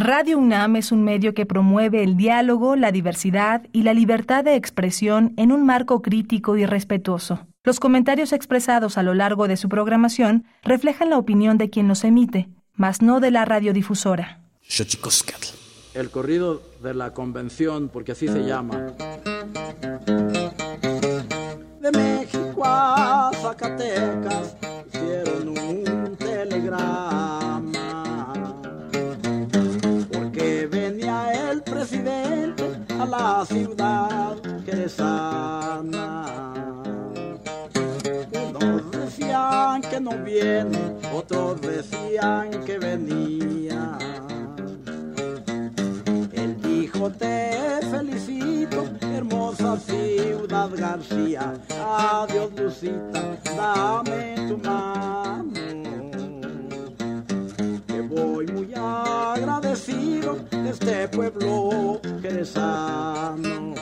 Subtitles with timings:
[0.00, 4.54] Radio UNAM es un medio que promueve el diálogo, la diversidad y la libertad de
[4.54, 7.48] expresión en un marco crítico y respetuoso.
[7.64, 12.04] Los comentarios expresados a lo largo de su programación reflejan la opinión de quien los
[12.04, 14.38] emite, mas no de la radiodifusora.
[15.94, 18.92] El corrido de la convención, porque así se llama.
[21.80, 24.56] De México a Zacatecas
[24.86, 27.27] hicieron un telegrama.
[33.44, 36.24] Ciudad que sana.
[38.32, 43.98] Unos decían que no viene, otros decían que venía.
[46.32, 51.54] Él dijo te felicito, hermosa ciudad García.
[51.70, 55.87] Adiós Lucita, dame tu mano.
[59.18, 63.74] Agradecido de este pueblo jerezano.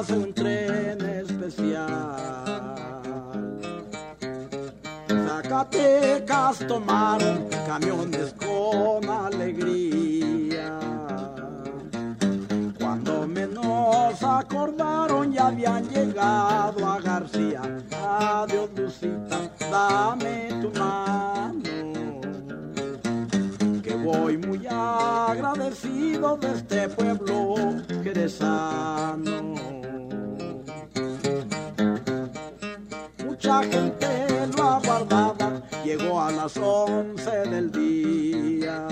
[0.00, 1.86] Póngase un tren especial.
[5.08, 10.78] Zacatecas tomaron camiones con alegría.
[12.78, 17.62] Cuando menos acordaron ya habían llegado a García.
[18.02, 21.60] Adiós Lucita, dame tu mano
[23.82, 27.54] que voy muy agradecido de este pueblo
[28.02, 29.79] jerezano.
[33.50, 38.86] Mucha gente lo aguardaba, llegó a las once del día.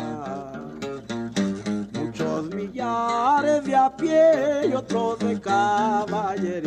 [1.93, 6.59] Muchos millares de a pie y otros de caballería.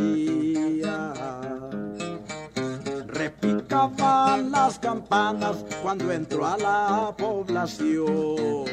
[3.07, 8.71] Repicaban las campanas cuando entró a la población.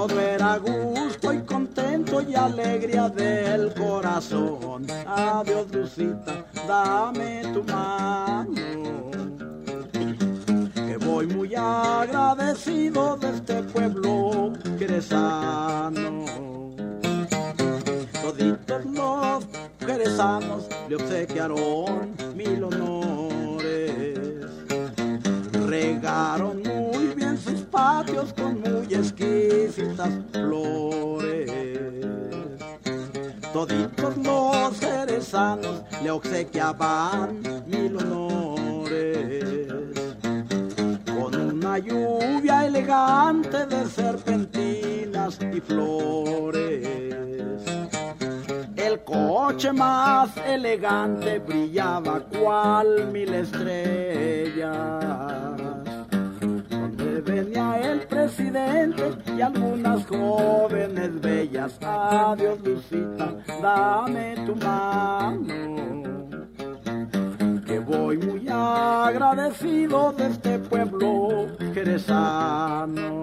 [0.00, 4.86] Todo era gusto y contento y alegría del corazón.
[5.06, 9.10] Adiós, Lucita, dame tu mano.
[10.72, 16.24] Que voy muy agradecido de este pueblo jerezano.
[18.22, 19.46] Toditos los
[19.80, 24.18] jerezanos le obsequiaron mil honores.
[25.66, 26.99] Regaron sus
[27.70, 31.50] patios con muy exquisitas flores.
[33.52, 39.44] Toditos los jerezanos le obsequiaban mil honores
[41.06, 46.88] con una lluvia elegante de serpentinas y flores.
[48.76, 55.00] El coche más elegante brillaba cual mil estrellas.
[57.40, 59.02] Venía el presidente
[59.34, 61.78] y algunas jóvenes bellas.
[61.80, 66.28] Adiós, Lucita, dame tu mano
[67.66, 73.20] que voy muy agradecido de este pueblo jerezano.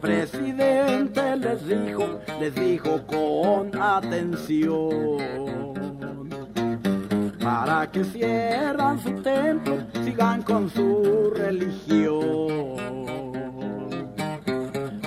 [0.00, 5.18] Presidente les dijo, les dijo con atención,
[7.48, 12.76] para que cierran su templo, sigan con su religión.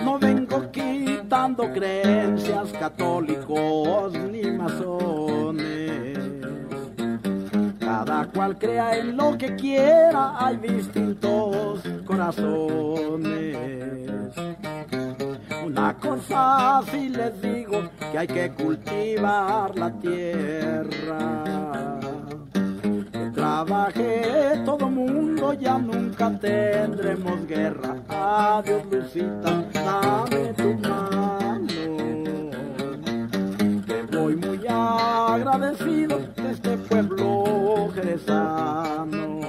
[0.04, 6.18] No vengo quitando creencias católicos ni masones.
[7.80, 13.56] Cada cual crea en lo que quiera, hay distintos corazones.
[15.64, 21.52] Una cosa sí les digo, que hay que cultivar la tierra.
[23.42, 27.96] Que trabaje todo mundo, ya nunca tendremos guerra.
[28.08, 31.64] Adiós, Lucita, dame tu mano.
[33.88, 39.40] Que voy muy agradecido de este pueblo jerezano.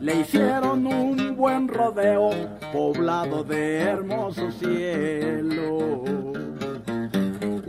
[0.00, 2.30] le hicieron un buen rodeo
[2.72, 6.33] poblado de hermoso cielo.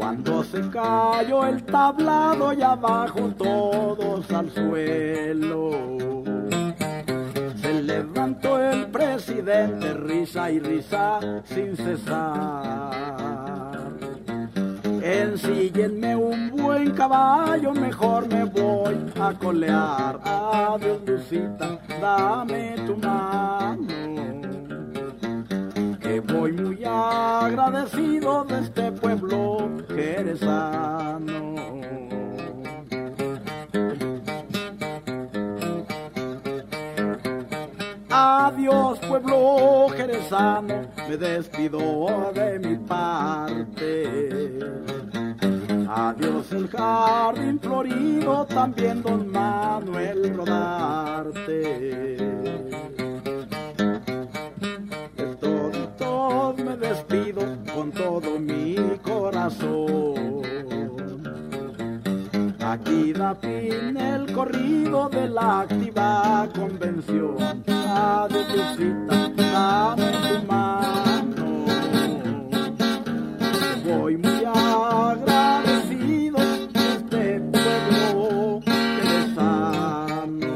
[0.06, 5.72] Cuando se cayó el tablado y abajo todos al suelo.
[7.56, 12.92] Se levantó el presidente, risa y risa sin cesar.
[15.02, 20.20] Ensíllenme un buen caballo, mejor me voy a colear.
[20.24, 24.45] Adiós, Lucita, dame tu mano
[26.36, 31.56] voy muy agradecido de este pueblo jerezano.
[38.10, 44.60] Adiós pueblo jerezano, me despido de mi parte.
[45.88, 52.16] Adiós el jardín florido, también don Manuel Rodarte.
[57.96, 60.42] Todo mi corazón.
[62.60, 67.38] Aquí da fin el corrido de la activa convención.
[67.68, 68.78] Adiós,
[69.36, 71.66] dame tu mano.
[73.86, 76.38] Voy muy agradecido
[76.74, 80.56] de este pueblo que sano.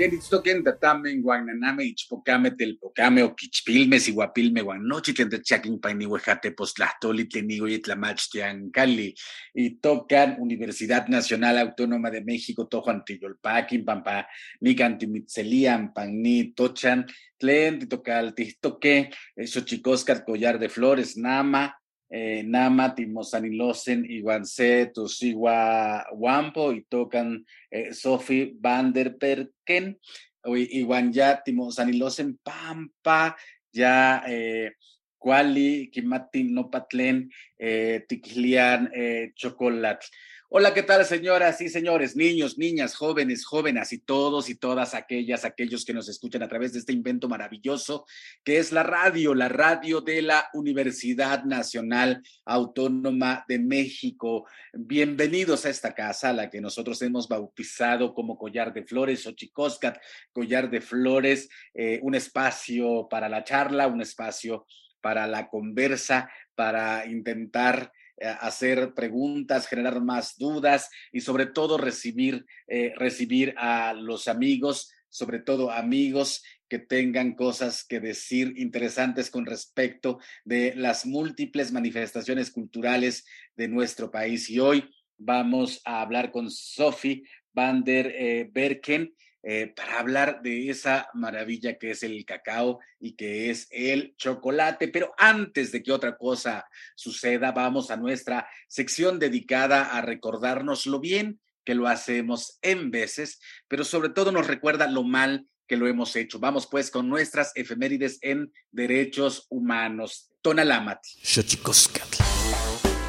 [0.00, 7.82] Kenitstoken tatamen guananame ichpocame telpocame o quichpilme siguapilme guanochitlen techaquin paini huejate postlahtoli tlenigo y
[7.82, 9.14] tlamachtiancali
[9.54, 14.26] y tocan Universidad Nacional Autónoma de México tojo antiyolpaquin pampa
[14.62, 17.04] ni cantimitzelian panni tochan
[17.38, 21.76] tlen titocal tistoque xochicoscat collar de flores nama
[22.10, 29.98] eh, Nama, Timosanilosen, Iwanse, Tusigua, Wampo, y tocan eh, Sophie van der Perken,
[30.44, 33.36] Iwan ya Timosanilosen, Pampa,
[33.72, 34.72] ya eh,
[35.20, 40.06] Kuali, Kimatin, Nopatlen, eh, Tiklian, eh, Chocolate.
[40.52, 45.44] Hola, ¿qué tal, señoras y señores, niños, niñas, jóvenes, jóvenes y todos y todas aquellas,
[45.44, 48.04] aquellos que nos escuchan a través de este invento maravilloso
[48.42, 54.44] que es la radio, la radio de la Universidad Nacional Autónoma de México.
[54.72, 59.98] Bienvenidos a esta casa, la que nosotros hemos bautizado como Collar de Flores o Chicoscat,
[60.32, 64.66] Collar de Flores, eh, un espacio para la charla, un espacio
[65.00, 72.44] para la conversa, para intentar eh, hacer preguntas, generar más dudas y sobre todo recibir,
[72.66, 79.44] eh, recibir a los amigos, sobre todo amigos que tengan cosas que decir interesantes con
[79.44, 83.24] respecto de las múltiples manifestaciones culturales
[83.56, 84.48] de nuestro país.
[84.50, 84.88] Y hoy
[85.18, 89.14] vamos a hablar con Sophie van der eh, Berken.
[89.42, 94.88] Eh, para hablar de esa maravilla que es el cacao y que es el chocolate.
[94.88, 101.00] Pero antes de que otra cosa suceda, vamos a nuestra sección dedicada a recordarnos lo
[101.00, 105.86] bien que lo hacemos en veces, pero sobre todo nos recuerda lo mal que lo
[105.86, 106.38] hemos hecho.
[106.40, 110.32] Vamos pues con nuestras efemérides en derechos humanos.
[110.42, 111.06] Tonalámatl.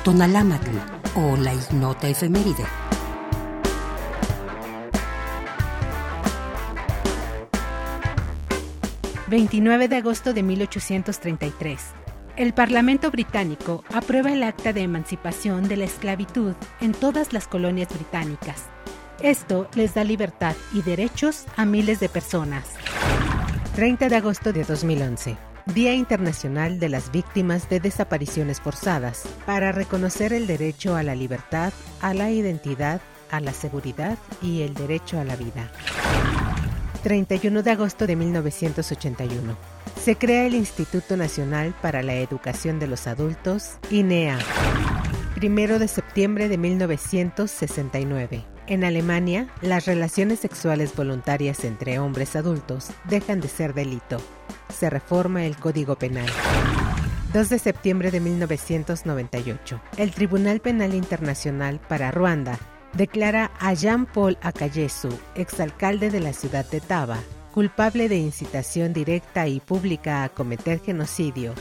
[0.04, 0.70] Tonalámatl
[1.16, 2.91] o la ignota efeméride.
[9.32, 11.80] 29 de agosto de 1833.
[12.36, 17.88] El Parlamento británico aprueba el acta de emancipación de la esclavitud en todas las colonias
[17.94, 18.66] británicas.
[19.24, 22.72] Esto les da libertad y derechos a miles de personas.
[23.76, 25.38] 30 de agosto de 2011.
[25.68, 31.72] Día Internacional de las Víctimas de Desapariciones Forzadas, para reconocer el derecho a la libertad,
[32.02, 35.72] a la identidad, a la seguridad y el derecho a la vida.
[37.02, 39.58] 31 de agosto de 1981.
[40.00, 44.38] Se crea el Instituto Nacional para la Educación de los Adultos, INEA.
[45.42, 48.46] 1 de septiembre de 1969.
[48.68, 54.18] En Alemania, las relaciones sexuales voluntarias entre hombres adultos dejan de ser delito.
[54.70, 56.30] Se reforma el Código Penal.
[57.34, 59.82] 2 de septiembre de 1998.
[59.98, 62.60] El Tribunal Penal Internacional para Ruanda
[62.94, 67.20] declara a Jean-Paul Acayesu, exalcalde de la ciudad de Taba,
[67.54, 71.54] culpable de incitación directa y pública a cometer genocidio.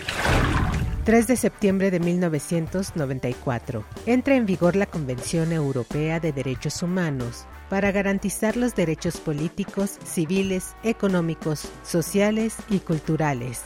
[1.05, 3.85] 3 de septiembre de 1994.
[4.07, 10.75] Entra en vigor la Convención Europea de Derechos Humanos para garantizar los derechos políticos, civiles,
[10.83, 13.63] económicos, sociales y culturales.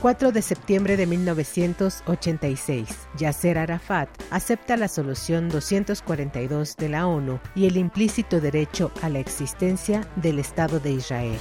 [0.00, 2.88] 4 de septiembre de 1986,
[3.18, 9.18] Yasser Arafat acepta la solución 242 de la ONU y el implícito derecho a la
[9.18, 11.38] existencia del Estado de Israel.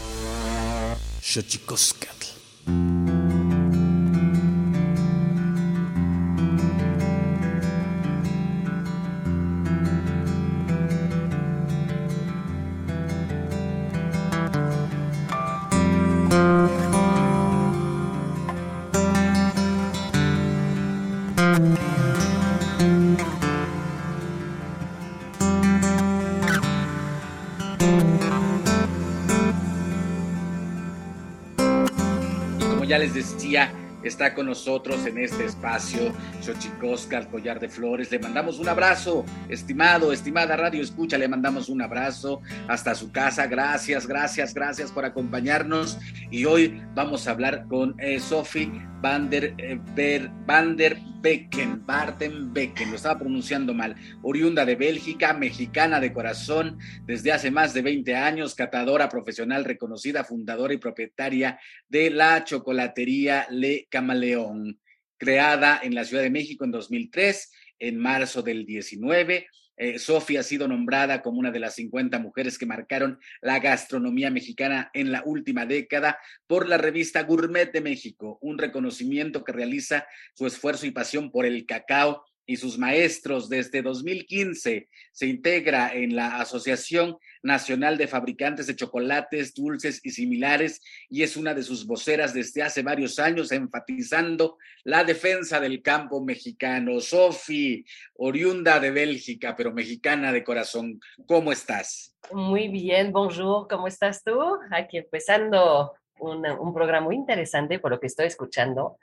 [32.97, 33.71] Les decía,
[34.03, 38.11] está con nosotros en este espacio Xochicosca, el collar de flores.
[38.11, 43.47] Le mandamos un abrazo, estimado, estimada Radio Escucha, le mandamos un abrazo hasta su casa.
[43.47, 45.97] Gracias, gracias, gracias por acompañarnos.
[46.31, 52.89] Y hoy vamos a hablar con eh, Sophie Van eh, Van der Becken, Barten Becken,
[52.89, 58.15] lo estaba pronunciando mal, oriunda de Bélgica, mexicana de corazón, desde hace más de 20
[58.15, 64.79] años, catadora profesional reconocida, fundadora y propietaria de la chocolatería Le Camaleón,
[65.17, 69.47] creada en la Ciudad de México en 2003, en marzo del 19
[69.79, 74.31] eh, Sofía ha sido nombrada como una de las 50 mujeres que marcaron la gastronomía
[74.31, 76.17] mexicana en la última década
[76.47, 81.45] por la revista Gourmet de México, un reconocimiento que realiza su esfuerzo y pasión por
[81.45, 84.89] el cacao y sus maestros desde 2015.
[85.11, 87.17] Se integra en la Asociación
[87.47, 92.61] Nacional de Fabricantes de Chocolates, Dulces y Similares y es una de sus voceras desde
[92.61, 96.99] hace varios años, enfatizando la defensa del campo mexicano.
[96.99, 97.85] Sofi,
[98.15, 102.15] oriunda de Bélgica, pero mexicana de corazón, ¿cómo estás?
[102.31, 104.39] Muy bien, bonjour, ¿cómo estás tú?
[104.69, 108.97] Aquí empezando un programa muy interesante por lo que estoy escuchando.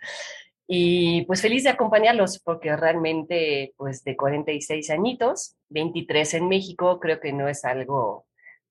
[0.66, 7.20] Y pues feliz de acompañarlos porque realmente pues de 46 añitos, 23 en México, creo
[7.20, 8.26] que no es algo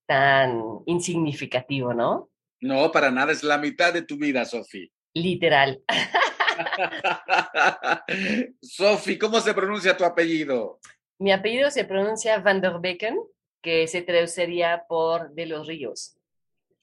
[0.05, 2.29] tan insignificativo, ¿no?
[2.61, 4.91] No, para nada, es la mitad de tu vida, Sofi.
[5.13, 5.83] Literal.
[8.61, 10.79] Sofi, ¿cómo se pronuncia tu apellido?
[11.19, 13.19] Mi apellido se pronuncia Van der Becken,
[13.61, 16.17] que se traduciría por de los ríos.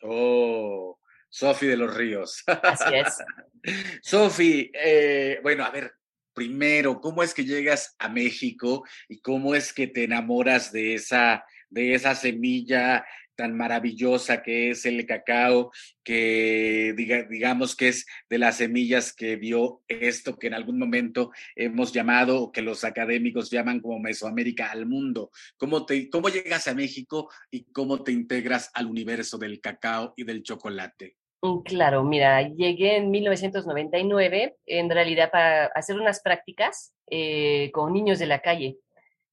[0.03, 1.01] Oh,
[1.31, 2.43] Sofi de los Ríos.
[2.47, 3.19] Así es.
[4.03, 5.93] Sofi, eh, bueno, a ver,
[6.35, 11.45] primero, ¿cómo es que llegas a México y cómo es que te enamoras de esa,
[11.71, 13.05] de esa semilla
[13.41, 15.71] tan maravillosa que es el cacao,
[16.05, 21.91] que digamos que es de las semillas que dio esto que en algún momento hemos
[21.91, 25.31] llamado, que los académicos llaman como Mesoamérica al mundo.
[25.57, 30.25] ¿Cómo, te, ¿Cómo llegas a México y cómo te integras al universo del cacao y
[30.25, 31.17] del chocolate?
[31.43, 38.19] Mm, claro, mira, llegué en 1999, en realidad para hacer unas prácticas eh, con niños
[38.19, 38.77] de la calle,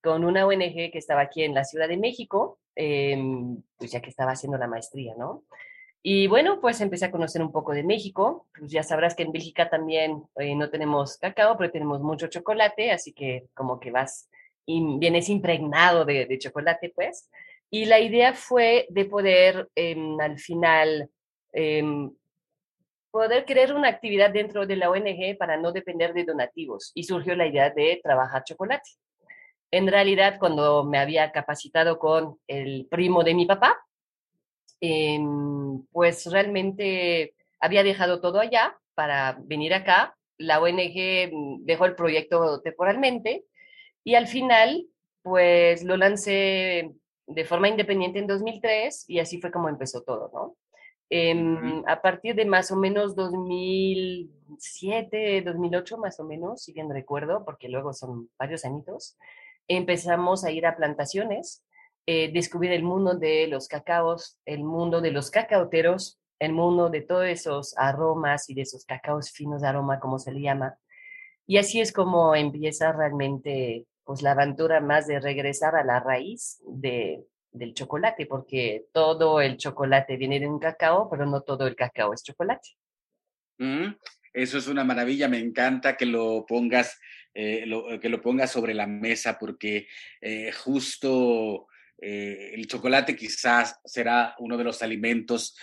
[0.02, 4.10] con una ONG que estaba aquí en la Ciudad de México, em, pues ya que
[4.10, 5.44] estaba haciendo la maestría, ¿no?
[6.04, 8.48] Y bueno, pues empecé a conocer un poco de México.
[8.58, 12.92] Pues ya sabrás que en Bélgica también eh, no tenemos cacao, pero tenemos mucho chocolate,
[12.92, 14.30] así que como que vas,
[14.66, 17.30] y vienes impregnado de, de chocolate, pues.
[17.70, 21.10] Y la idea fue de poder em, al final
[21.60, 22.12] Em,
[23.10, 27.36] poder crear una actividad dentro de la ONG para no depender de donativos y surgió
[27.36, 28.92] la idea de trabajar chocolate.
[29.72, 33.78] En realidad, cuando me había capacitado con el primo de mi papá,
[34.80, 40.16] em, pues realmente había dejado todo allá para venir acá.
[40.38, 43.46] La ONG mm, dejó el proyecto temporalmente
[44.04, 44.88] y al final,
[45.22, 46.94] pues lo lancé
[47.28, 50.56] de forma independiente en 2003 y así fue como empezó todo, ¿no?
[51.10, 57.46] Em, a partir de más o menos 2007, 2008 más o menos, si bien recuerdo,
[57.46, 59.18] porque luego son varios añitos,
[59.68, 61.64] empezamos a ir a plantaciones,
[62.06, 67.02] eh, descubrir el mundo de los cacaos, el mundo de los cacaoteros, el mundo de
[67.02, 70.78] todos esos aromas y de esos cacaos finos de aroma, como se le llama.
[71.46, 76.62] Y así es como empieza realmente pues la aventura más de regresar a la raíz
[76.66, 81.76] de, del chocolate, porque todo el chocolate viene de un cacao, pero no todo el
[81.76, 82.70] cacao es chocolate.
[83.58, 83.96] Mm,
[84.34, 86.98] eso es una maravilla, me encanta que lo pongas,
[87.40, 89.88] eh, que lo pongas sobre la mesa porque
[90.20, 91.68] eh, justo
[92.02, 95.56] eh, el chocolate quizás será uno de los alimentos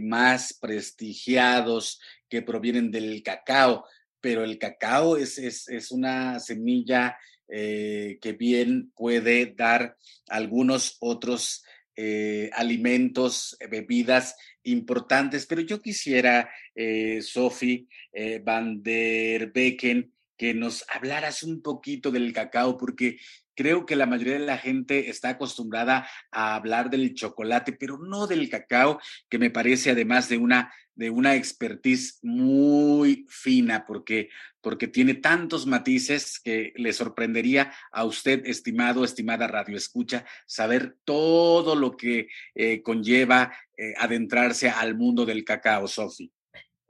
[0.00, 3.86] más prestigiados que provienen del cacao,
[4.20, 9.96] pero el cacao es, es una semilla que bien puede dar
[10.28, 11.64] algunos otros
[12.52, 21.42] alimentos, bebidas importantes, pero yo quisiera, eh, Sophie eh, van der Becken, que nos hablaras
[21.42, 23.18] un poquito del cacao, porque
[23.54, 28.26] creo que la mayoría de la gente está acostumbrada a hablar del chocolate, pero no
[28.26, 34.28] del cacao, que me parece además de una, de una expertise muy fina, porque,
[34.60, 41.76] porque tiene tantos matices que le sorprendería a usted, estimado, estimada radio escucha, saber todo
[41.76, 46.30] lo que eh, conlleva eh, adentrarse al mundo del cacao, Sofi.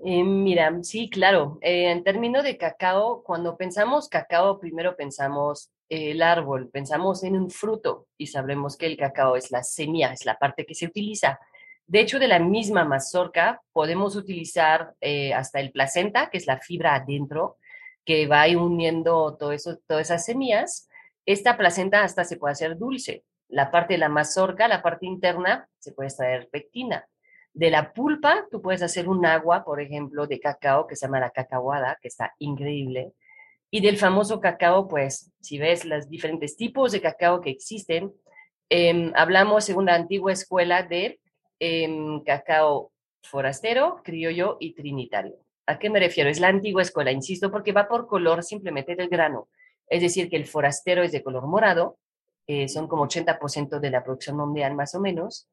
[0.07, 1.59] Eh, mira, sí, claro.
[1.63, 8.07] en términos de cacao, cuando pensamos cacao, primero pensamos el árbol, pensamos en un fruto
[8.19, 11.39] y sabremos que el cacao es la semilla, es la parte que se utiliza.
[11.87, 16.59] De hecho, de la misma mazorca podemos utilizar eh, hasta el placenta, que es la
[16.59, 17.57] fibra adentro,
[18.05, 20.89] que va uniendo todo eso, todas esas semillas.
[21.27, 23.25] Esta placenta hasta se puede hacer dulce.
[23.49, 27.07] La parte de la mazorca, la parte interna, se puede extraer pectina.
[27.55, 31.21] De la pulpa, tú puedes hacer un agua, por ejemplo, de cacao que se llama
[31.21, 33.13] la cacahuada, que está increíble.
[33.71, 38.13] Y del famoso cacao, pues, si ves los diferentes tipos de cacao que existen,
[38.69, 41.21] em, hablamos según la antigua escuela de
[41.61, 42.91] em, cacao
[43.23, 45.37] forastero, criollo y trinitario.
[45.67, 46.29] ¿A qué me refiero?
[46.29, 49.49] Es la antigua escuela, insisto, porque va por color simplemente del grano.
[49.89, 51.99] Es decir, que el forastero es de color morado,
[52.47, 55.49] eh, son como 80% de la producción mundial más o menos.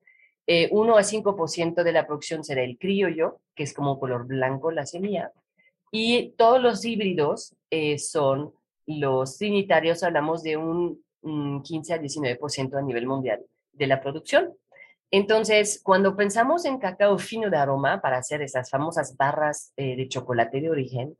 [0.71, 4.71] 1 eh, a 5% de la producción será el criollo, que es como color blanco
[4.71, 5.31] la semilla.
[5.91, 8.53] Y todos los híbridos eh, son
[8.87, 13.41] los trinitarios, hablamos de un, 15 a 19% a nivel mundial
[13.73, 14.55] de la producción.
[15.11, 20.07] Entonces, cuando pensamos en cacao fino de aroma para hacer esas famosas barras eh, de
[20.07, 21.15] chocolate de origen,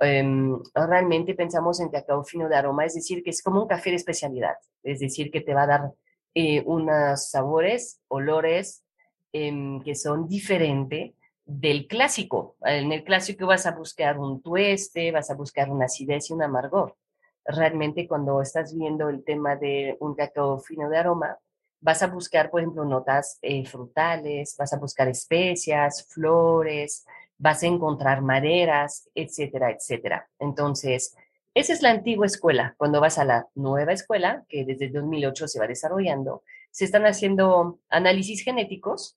[0.00, 3.88] em, realmente pensamos en cacao fino de aroma, es decir, que es como un café
[3.88, 5.92] de especialidad, es decir, que te va a dar
[6.34, 8.84] eh, unos sabores, olores
[9.32, 11.12] em, que son diferentes
[11.44, 12.56] del clásico.
[12.62, 16.42] En el clásico vas a buscar un tueste, vas a buscar una acidez y un
[16.42, 16.96] amargor.
[17.44, 21.38] Realmente cuando estás viendo el tema de un cacao fino de aroma,
[21.80, 27.06] vas a buscar, por ejemplo, notas eh, frutales, vas a buscar especias, flores,
[27.38, 30.28] vas a encontrar maderas, etcétera, etcétera.
[30.38, 31.16] Entonces,
[31.58, 32.74] esa es la antigua escuela.
[32.76, 37.78] Cuando vas a la nueva escuela, que desde 2008 se va desarrollando, se están haciendo
[37.88, 39.16] análisis genéticos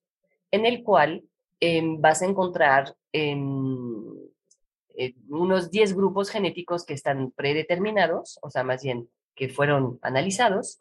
[0.51, 1.23] en el cual
[1.63, 4.03] Em, vas a encontrar em,
[4.95, 10.79] eh, unos 10 grupos genéticos que están predeterminados, o sea, más bien que fueron analizados,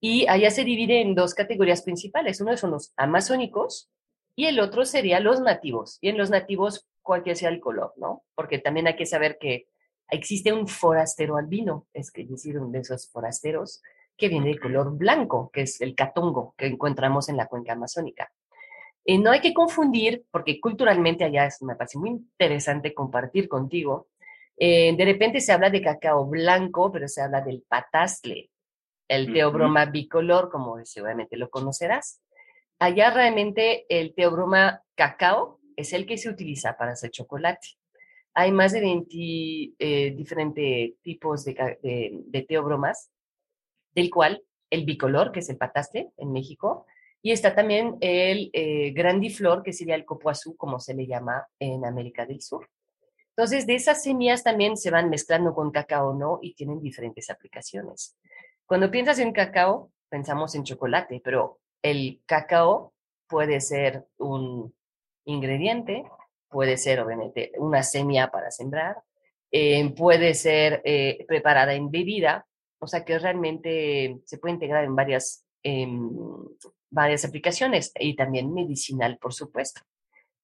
[0.00, 2.40] y allá se divide en dos categorías principales.
[2.40, 3.90] Uno son los amazónicos
[4.34, 5.98] y el otro sería los nativos.
[6.00, 8.22] Y en los nativos, cualquier sea el color, ¿no?
[8.34, 9.66] Porque también hay que saber que
[10.10, 13.82] existe un forastero albino, es decir, uno de esos forasteros
[14.16, 18.30] que viene de color blanco, que es el catongo que encontramos en la cuenca amazónica.
[19.04, 24.08] Y no hay que confundir, porque culturalmente allá es, me parece muy interesante compartir contigo.
[24.56, 28.50] Eh, de repente se habla de cacao blanco, pero se habla del patastle,
[29.08, 32.22] el teobroma bicolor, como seguramente lo conocerás.
[32.78, 37.68] Allá realmente el teobroma cacao es el que se utiliza para hacer chocolate.
[38.34, 39.14] Hay más de 20
[39.78, 43.10] eh, diferentes tipos de, de teobromas,
[43.94, 46.86] del cual el bicolor, que es el patastle en México,
[47.22, 51.84] y está también el eh, grandiflor, que sería el copoazú, como se le llama en
[51.84, 52.68] América del Sur.
[53.36, 56.40] Entonces, de esas semillas también se van mezclando con cacao, ¿no?
[56.42, 58.16] Y tienen diferentes aplicaciones.
[58.66, 62.92] Cuando piensas en cacao, pensamos en chocolate, pero el cacao
[63.28, 64.74] puede ser un
[65.24, 66.04] ingrediente,
[66.52, 68.98] puede ser obviamente una semilla para sembrar,
[69.50, 72.46] eh, puede ser eh, preparada en bebida,
[72.78, 76.10] o sea que realmente se puede integrar en varias em,
[76.92, 79.80] varias aplicaciones y también medicinal, por supuesto.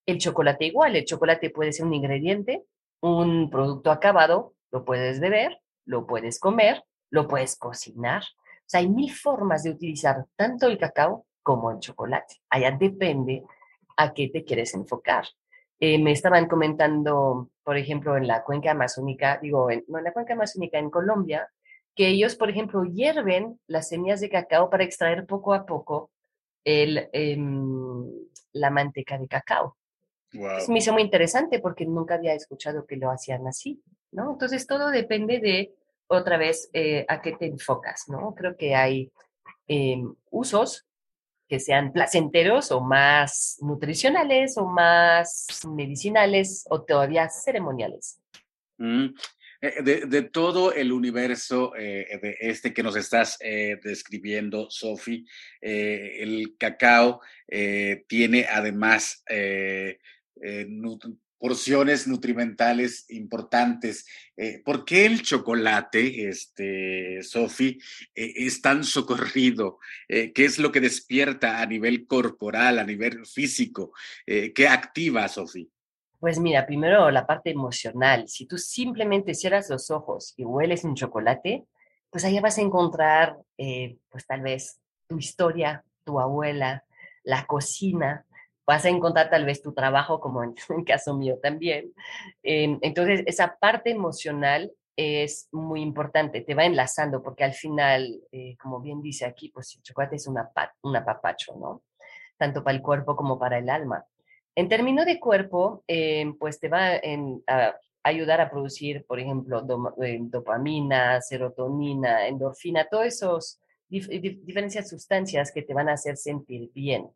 [0.07, 2.65] El chocolate igual, el chocolate puede ser un ingrediente,
[3.01, 8.23] un producto acabado, lo puedes beber, lo puedes comer, lo puedes cocinar.
[8.23, 12.37] O sea, hay mil formas de utilizar tanto el cacao como el chocolate.
[12.49, 13.45] Allá depende
[13.97, 15.27] a qué te quieres enfocar.
[15.81, 20.33] Eh, me estaban comentando, por ejemplo, en la cuenca amazónica, digo, no en la cuenca
[20.33, 21.49] amazónica, en Colombia,
[21.95, 26.11] que ellos, por ejemplo, hierven las semillas de cacao para extraer poco a poco
[26.65, 28.11] el, em,
[28.53, 29.77] la manteca de cacao.
[30.35, 30.59] Wow.
[30.69, 34.33] me hizo muy interesante porque nunca había escuchado que lo hacían así, ¿no?
[34.33, 35.75] Entonces todo depende de,
[36.07, 38.35] otra vez, eh, a qué te enfocas, ¿no?
[38.35, 39.11] Creo que hay
[39.69, 40.88] em, usos
[41.49, 48.21] que sean placenteros o más nutricionales o más medicinales o todavía ceremoniales.
[48.77, 49.09] Mm.
[49.61, 55.27] Eh, de, todo el universo eh, de este que nos estás eh, describiendo, Sofi,
[55.61, 57.21] el cacao
[58.07, 59.25] tiene además
[61.39, 64.07] porciones nutrimentales importantes.
[64.65, 67.79] ¿Por qué el chocolate, este, Sofi,
[68.15, 69.79] es tan socorrido?
[70.09, 73.93] ¿Qué es lo que despierta a nivel corporal, a nivel físico?
[74.27, 75.71] ¿Qué activa, Sofi?
[76.21, 78.29] Pues mira, primero la parte emocional.
[78.29, 81.65] Si tú simplemente cierras los ojos y hueles un chocolate,
[82.11, 86.85] pues allá vas a encontrar, eh, pues tal vez tu historia, tu abuela,
[87.23, 88.27] la cocina,
[88.69, 91.95] vas a encontrar tal vez tu trabajo, como en, el caso mío también.
[92.43, 98.57] Em, entonces, esa parte emocional es muy importante, te va enlazando, porque al final, eh,
[98.61, 100.51] como bien dice aquí, pues el chocolate es una,
[100.83, 101.83] un apapacho, ¿no?
[102.37, 104.05] Tanto para el cuerpo como para el alma.
[104.55, 107.01] En términos de cuerpo, eh, pues te va
[107.47, 109.65] a ayudar a producir, por ejemplo,
[110.03, 117.09] eh, dopamina, serotonina, endorfina, todas esas diferentes sustancias que te van a hacer sentir bien,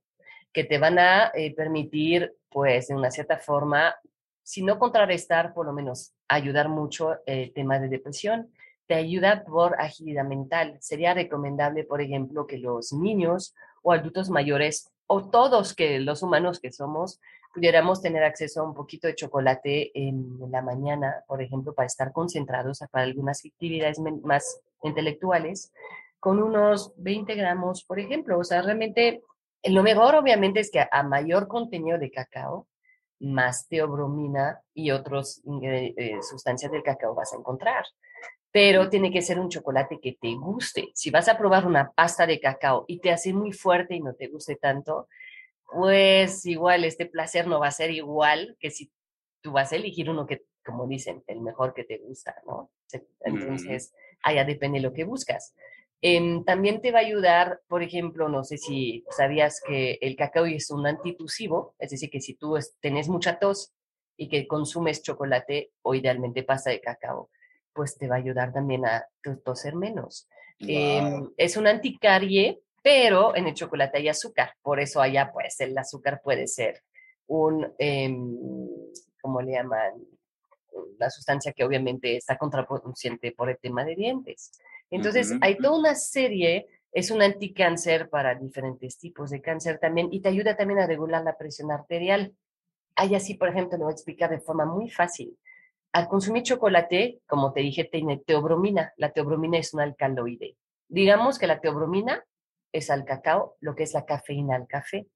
[0.52, 3.94] que te van a eh, permitir, pues, de una cierta forma,
[4.42, 8.52] si no contrarrestar, por lo menos ayudar mucho el tema de depresión,
[8.86, 10.76] te ayuda por agilidad mental.
[10.80, 16.60] Sería recomendable, por ejemplo, que los niños o adultos mayores o todos que los humanos
[16.60, 17.20] que somos
[17.54, 22.12] pudiéramos tener acceso a un poquito de chocolate en la mañana, por ejemplo, para estar
[22.12, 25.72] concentrados para algunas actividades más intelectuales,
[26.18, 28.38] con unos 20 gramos, por ejemplo.
[28.38, 29.22] O sea, realmente
[29.64, 32.66] lo mejor obviamente es que a mayor contenido de cacao,
[33.20, 37.84] más teobromina y otras eh, sustancias del cacao vas a encontrar
[38.52, 40.90] pero tiene que ser un chocolate que te guste.
[40.94, 44.14] Si vas a probar una pasta de cacao y te hace muy fuerte y no
[44.14, 45.08] te guste tanto,
[45.64, 48.92] pues igual este placer no va a ser igual que si
[49.40, 52.70] tú vas a elegir uno que, como dicen, el mejor que te gusta, ¿no?
[53.20, 55.54] Entonces, allá depende lo que buscas.
[56.04, 60.46] Em, también te va a ayudar, por ejemplo, no sé si sabías que el cacao
[60.46, 63.72] es un antitusivo, es decir, que si tú tenés mucha tos
[64.16, 67.30] y que consumes chocolate o idealmente pasta de cacao,
[67.72, 69.06] pues te va a ayudar también a
[69.44, 70.28] toser menos.
[70.58, 75.78] Em, es un anticarie, pero en el chocolate hay azúcar, por eso allá pues el
[75.78, 76.82] azúcar puede ser
[77.28, 78.12] un, eh,
[79.20, 79.92] ¿cómo le llaman?
[80.98, 84.50] La sustancia que obviamente está contraproducente por el tema de dientes.
[84.92, 90.20] Entonces, hay toda una serie, es un anticáncer para diferentes tipos de cáncer también y
[90.20, 92.34] te ayuda también a regular la presión arterial.
[92.94, 95.38] Hay así, por ejemplo, lo voy a explicar de forma muy fácil.
[95.92, 98.92] Al consumir chocolate, como te dije, tiene teobromina.
[98.98, 100.56] La teobromina es un alcaloide.
[100.88, 102.22] Digamos que la teobromina
[102.70, 105.06] es al cacao lo que es la cafeína al café.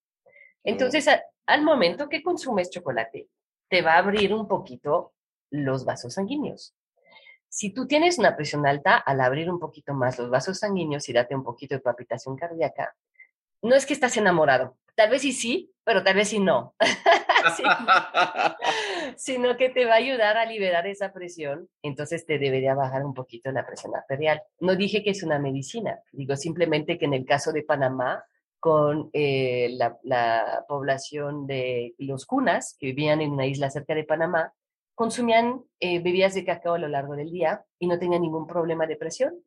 [0.64, 1.06] Entonces,
[1.44, 3.28] al momento que consumes chocolate,
[3.68, 5.12] te va a abrir un poquito
[5.50, 6.74] los vasos sanguíneos.
[7.48, 11.12] Si tú tienes una presión alta, al abrir un poquito más los vasos sanguíneos y
[11.12, 12.94] date un poquito de palpitación cardíaca,
[13.62, 14.76] no es que estás enamorado.
[14.94, 16.74] Tal vez sí sí, pero tal vez sí no.
[19.16, 23.14] sino que te va a ayudar a liberar esa presión, entonces te debería bajar un
[23.14, 24.42] poquito la presión arterial.
[24.60, 28.24] No dije que es una medicina, digo simplemente que en el caso de Panamá,
[28.58, 34.52] con eh, la, población de los cunas que vivían en una isla cerca de Panamá,
[34.96, 38.86] consumían eh, bebidas de cacao a lo largo del día y no tenían ningún problema
[38.86, 39.38] de presión.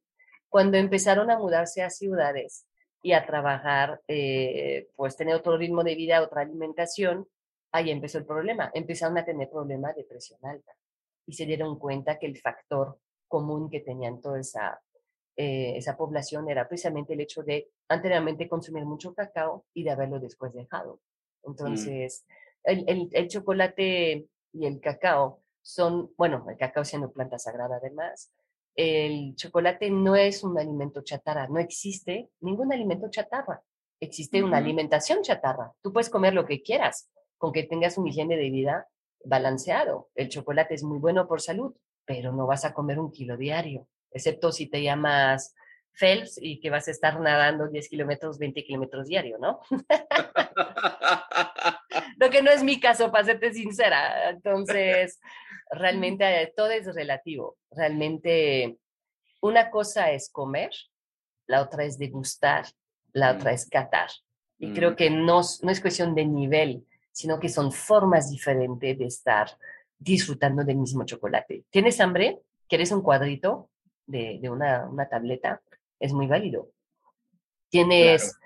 [0.47, 2.67] Cuando empezaron a mudarse a ciudades
[3.01, 7.27] y a trabajar, eh, pues tener otro ritmo de vida, otra alimentación,
[7.71, 8.69] ahí empezó el problema.
[8.75, 10.71] Empezaron a tener problemas de presión alta
[11.25, 14.79] y se dieron cuenta que el factor común que tenían toda esa,
[15.35, 20.19] eh, esa población era precisamente el hecho de anteriormente consumir mucho cacao y de haberlo
[20.19, 20.99] después dejado.
[21.43, 21.49] Mm.
[21.49, 22.23] Entonces,
[22.63, 28.31] el, el, chocolate y el cacao son, bueno, el cacao siendo planta sagrada además,
[28.75, 33.61] el chocolate no es un alimento chatarra, no existe ningún alimento chatarra,
[33.99, 35.73] existe una alimentación chatarra.
[35.81, 38.87] Tú puedes comer lo que quieras, con que tengas un higiene de vida
[39.25, 40.09] balanceado.
[40.15, 43.87] El chocolate es muy bueno por salud, pero no vas a comer un kilo diario,
[44.11, 45.55] excepto si te llamas
[45.91, 49.59] Phelps y que vas a estar nadando 10 kilómetros, 20 kilómetros diario, ¿no?
[52.19, 54.29] Lo que no es mi caso, para serte sincera.
[54.29, 55.19] Entonces,
[55.71, 57.57] realmente todo es relativo.
[57.71, 58.77] Realmente,
[59.41, 60.71] una cosa es comer,
[61.47, 62.65] la otra es degustar,
[63.13, 63.53] la otra mm.
[63.53, 64.09] es catar.
[64.57, 64.95] Y creo mm.
[64.95, 69.57] que no, no es cuestión de nivel, sino que son formas diferentes de estar
[69.97, 71.63] disfrutando del mismo chocolate.
[71.69, 72.39] ¿Tienes hambre?
[72.67, 73.69] ¿Quieres un cuadrito
[74.05, 75.61] de, una, una, tableta?
[75.99, 76.69] Es muy válido.
[77.69, 78.37] ¿Tienes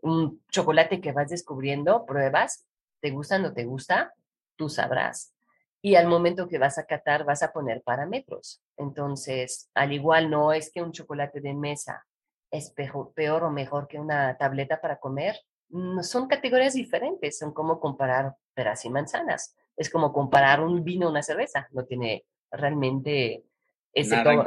[0.00, 2.06] un chocolate que vas descubriendo?
[2.06, 2.67] ¿Pruebas?
[3.00, 4.14] ¿Te gusta o no te gusta?
[4.56, 5.34] Tú sabrás.
[5.80, 8.60] Y al momento que vas a catar, vas a poner parámetros.
[8.76, 12.04] Entonces, al igual no es que un chocolate de mesa
[12.50, 12.74] es
[13.14, 15.36] peor, o mejor que una tableta para comer.
[15.68, 19.54] No, son categorías diferentes, son como comparar peras y manzanas.
[19.76, 21.68] Es como comparar un vino a una cerveza.
[21.70, 23.44] No tiene realmente
[23.92, 24.42] ese Nada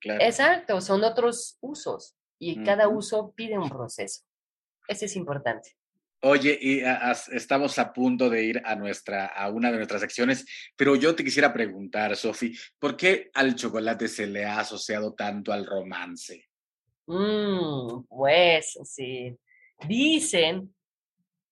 [0.00, 0.24] claro.
[0.24, 4.22] Exacto, son otros usos y cada uso pide un proceso.
[4.88, 5.76] Ese es importante.
[6.22, 6.82] Oye, y
[7.32, 11.22] estamos a punto de ir a, nuestra, a una de nuestras secciones, pero yo te
[11.22, 16.48] quisiera preguntar, Sofi, ¿por qué al chocolate se le ha asociado tanto al romance?
[17.06, 19.36] Mm, pues sí,
[19.86, 20.74] dicen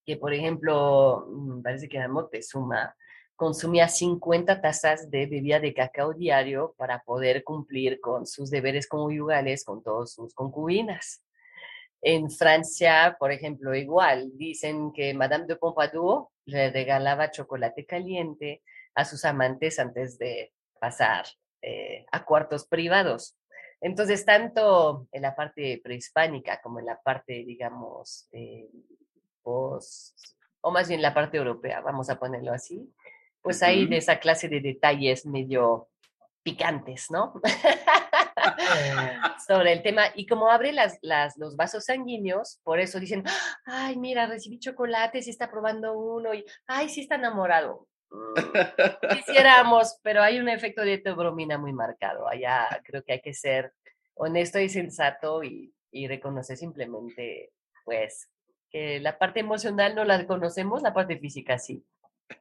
[0.05, 2.96] que, por ejemplo, mm, parece que Moctezuma
[3.37, 9.64] consumía 50 tazas de bebida de cacao diario para poder cumplir con sus deberes conyugales
[9.64, 11.22] con todas sus concubinas.
[12.07, 18.62] En Francia, por ejemplo, igual, dicen que Madame de Pompadour le regalaba chocolate caliente
[18.95, 21.25] a sus amantes antes de pasar
[21.62, 23.38] eh, a cuartos privados.
[23.81, 28.69] Entonces, tanto en la parte prehispánica como en la parte, digamos, eh,
[29.43, 29.81] o
[30.71, 32.87] más bien la parte europea, vamos a ponerlo así,
[33.40, 35.88] pues hay de esa clase de detalles medio
[36.43, 37.40] picantes, ¿no?
[39.47, 40.05] sobre el tema.
[40.14, 43.25] Y como abre las, las, los vasos sanguíneos, por eso dicen,
[43.64, 47.88] ay, mira, recibí chocolate, si está probando uno, y ay, sí está enamorado.
[48.11, 52.29] Mm, quisiéramos, pero hay un efecto de teobromina muy marcado.
[52.29, 53.73] Allá creo que hay que ser
[54.14, 57.51] honesto y sensato y, y reconocer simplemente,
[57.85, 58.29] pues,
[58.70, 61.85] que la parte emocional no la conocemos, la parte física sí.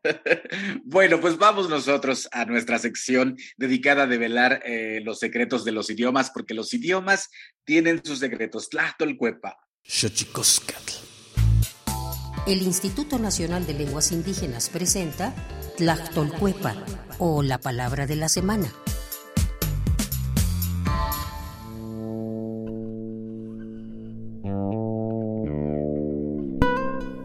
[0.86, 5.90] Bueno, pues vamos nosotros a nuestra sección dedicada a develar eh, los secretos de los
[5.90, 7.30] idiomas, porque los idiomas
[7.64, 8.70] tienen sus secretos.
[8.70, 9.58] Tlachtolcuepa.
[12.46, 15.34] El Instituto Nacional de Lenguas Indígenas presenta
[15.78, 16.76] Tlachtolcuepa,
[17.18, 18.74] o la palabra de la semana.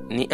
[0.08, 0.26] Ni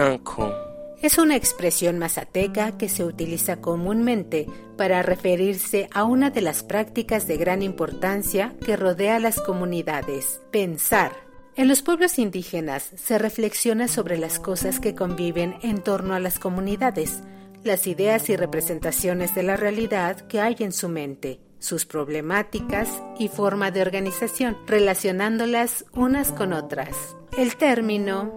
[1.07, 4.47] es una expresión mazateca que se utiliza comúnmente
[4.79, 10.41] para referirse a una de las prácticas de gran importancia que rodea a las comunidades,
[10.51, 11.13] pensar.
[11.57, 16.39] En los pueblos indígenas se reflexiona sobre las cosas que conviven en torno a las
[16.39, 17.23] comunidades,
[17.63, 22.89] las ideas y representaciones de la realidad que hay en su mente, sus problemáticas
[23.19, 27.15] y forma de organización, relacionándolas unas con otras.
[27.37, 28.35] El término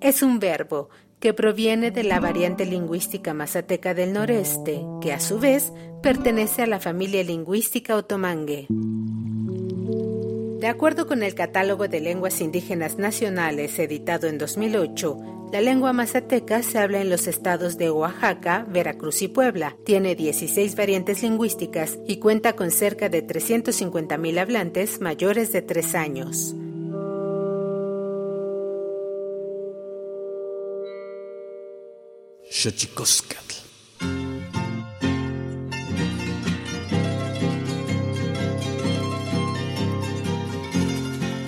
[0.00, 0.88] es un verbo
[1.20, 6.66] que proviene de la variante lingüística mazateca del noreste, que a su vez pertenece a
[6.66, 8.66] la familia lingüística otomangue.
[10.60, 16.62] De acuerdo con el Catálogo de Lenguas Indígenas Nacionales editado en 2008, la lengua mazateca
[16.62, 19.76] se habla en los estados de Oaxaca, Veracruz y Puebla.
[19.84, 26.56] Tiene 16 variantes lingüísticas y cuenta con cerca de 350.000 hablantes mayores de 3 años.
[32.50, 33.54] Xochicoscatl.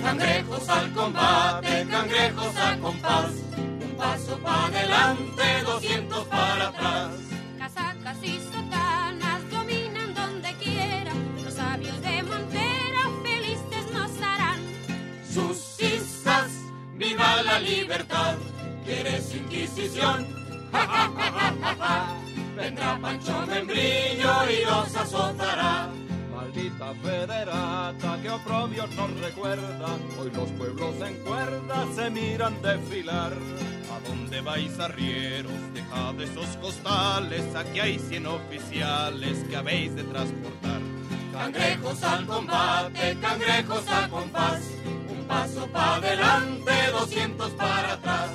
[0.03, 7.11] Cangrejos al combate, cangrejos a compás, un paso para adelante, doscientos para atrás.
[7.57, 14.59] Casacas y sotanas dominan donde quiera, los sabios de Montera felices nos harán.
[15.33, 16.51] Sus cisas,
[16.95, 18.35] viva la libertad,
[18.85, 20.38] quieres inquisición
[22.55, 25.89] Vendrá Pancho Membrillo y los azotará.
[26.35, 33.33] Maldita federata que oprobio nos recuerda, hoy los pueblos en cuerda se miran desfilar.
[33.33, 35.51] ¿A dónde vais arrieros?
[35.73, 40.81] Dejad esos costales, aquí hay cien oficiales que habéis de transportar.
[41.33, 44.61] Cangrejos al combate, cangrejos a compás,
[45.09, 48.29] un paso para adelante, doscientos para atrás.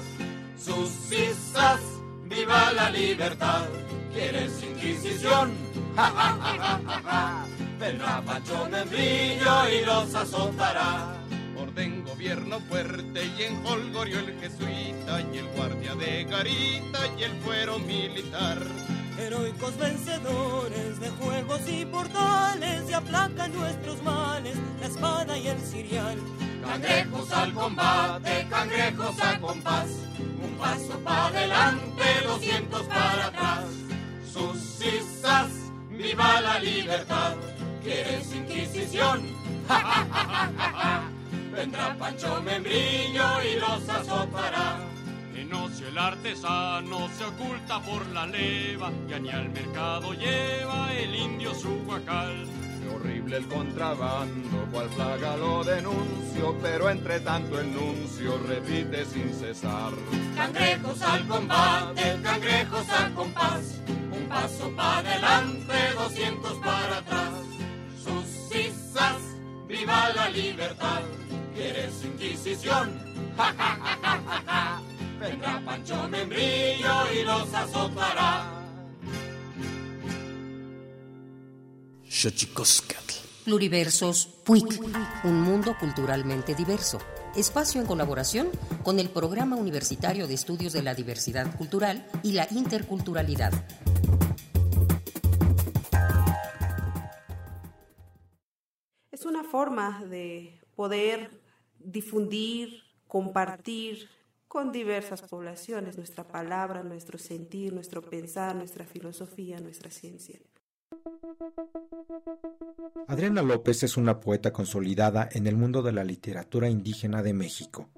[0.56, 1.93] Sus cisas
[2.28, 3.66] viva la libertad.
[4.12, 5.52] ¿Quieres inquisición?
[5.96, 7.46] Ja, ja, ja, ja, ja,
[7.78, 11.14] Vendrá Pancho Membrillo y los azotará.
[11.56, 17.32] Orden gobierno fuerte y en Holgorio el jesuita y el guardia de garita y el
[17.42, 18.58] fuero militar.
[19.18, 26.18] Heroicos vencedores de juegos y portales y aplacan nuestros males, la espada y el cirial.
[26.64, 29.88] Cangrejos al combate, cangrejos a compás,
[30.42, 33.64] un paso para adelante 200 para atrás.
[34.32, 35.50] Sus cisas,
[35.90, 37.34] viva la libertad.
[37.82, 39.22] ¿Quieres Inquisición?
[41.52, 44.78] Vendrá Pancho Membrillo y los azotará.
[45.36, 51.14] En ocio el artesano se oculta por la leva, ya ni al mercado lleva el
[51.14, 52.46] indio su guacal.
[52.92, 59.92] Horrible el contrabando, cual plaga lo denuncio, pero entre tanto el nuncio repite sin cesar.
[60.36, 63.80] Cangrejos al combate, cangrejos al compás,
[64.12, 67.32] un paso para adelante, 200 para atrás.
[68.02, 69.16] Sus cisas,
[69.66, 71.02] viva la libertad,
[71.54, 72.98] ¿quieres Inquisición?
[73.36, 74.82] ¡Ja, ja, ja, ja, ja, ja!
[75.18, 78.63] Vendrá Pancho Membrillo y los azotará.
[83.44, 84.80] Pluriversos PUIC,
[85.24, 87.00] un mundo culturalmente diverso.
[87.34, 88.50] Espacio en colaboración
[88.84, 93.52] con el Programa Universitario de Estudios de la Diversidad Cultural y la Interculturalidad.
[99.10, 101.42] Es una forma de poder
[101.80, 104.08] difundir, compartir
[104.46, 110.38] con diversas poblaciones nuestra palabra, nuestro sentir, nuestro pensar, nuestra filosofía, nuestra ciencia.
[113.06, 117.88] Adriana López es una poeta consolidada en el mundo de la literatura indígena de México.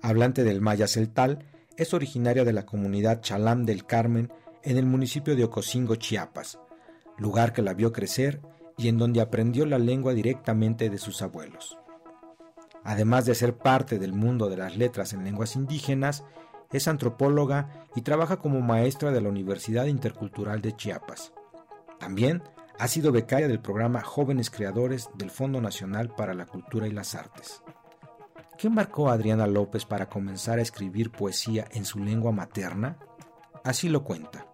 [0.00, 1.44] Hablante del maya celtal,
[1.76, 6.58] es originaria de la comunidad Chalam del Carmen en el municipio de Ocosingo, Chiapas,
[7.18, 8.40] lugar que la vio crecer
[8.76, 11.78] y en donde aprendió la lengua directamente de sus abuelos.
[12.84, 16.24] Además de ser parte del mundo de las letras en lenguas indígenas,
[16.72, 21.32] es antropóloga y trabaja como maestra de la Universidad Intercultural de Chiapas.
[21.98, 22.42] También
[22.78, 27.14] ha sido becaria del programa Jóvenes Creadores del Fondo Nacional para la Cultura y las
[27.14, 27.62] Artes.
[28.56, 32.98] ¿Qué marcó a Adriana López para comenzar a escribir poesía en su lengua materna?
[33.64, 34.46] Así lo cuenta.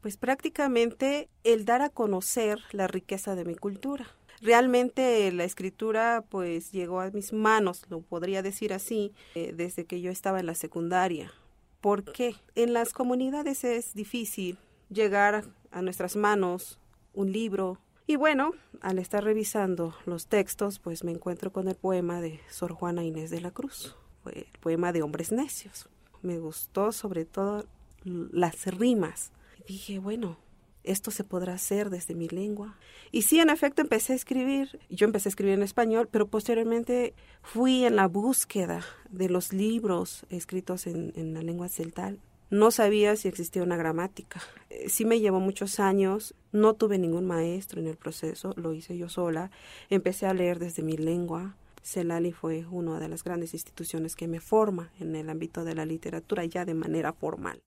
[0.00, 4.06] Pues prácticamente el dar a conocer la riqueza de mi cultura.
[4.40, 10.00] Realmente la escritura pues llegó a mis manos, lo podría decir así, eh, desde que
[10.00, 11.32] yo estaba en la secundaria.
[11.80, 12.36] ¿Por qué?
[12.54, 16.78] En las comunidades es difícil llegar a nuestras manos
[17.14, 17.78] un libro.
[18.06, 22.72] Y bueno, al estar revisando los textos, pues me encuentro con el poema de Sor
[22.72, 23.96] Juana Inés de la Cruz,
[24.32, 25.88] el poema de Hombres Necios.
[26.22, 27.66] Me gustó sobre todo
[28.04, 29.32] las rimas.
[29.66, 30.38] dije, bueno,
[30.82, 32.76] esto se podrá hacer desde mi lengua.
[33.12, 34.80] Y sí, en efecto, empecé a escribir.
[34.88, 40.24] Yo empecé a escribir en español, pero posteriormente fui en la búsqueda de los libros
[40.30, 44.40] escritos en, en la lengua celtal no sabía si existía una gramática.
[44.68, 48.98] Eh, sí me llevó muchos años, no tuve ningún maestro en el proceso, lo hice
[48.98, 49.50] yo sola.
[49.88, 51.56] Empecé a leer desde mi lengua.
[51.82, 55.86] Celali fue una de las grandes instituciones que me forma en el ámbito de la
[55.86, 57.62] literatura ya de manera formal.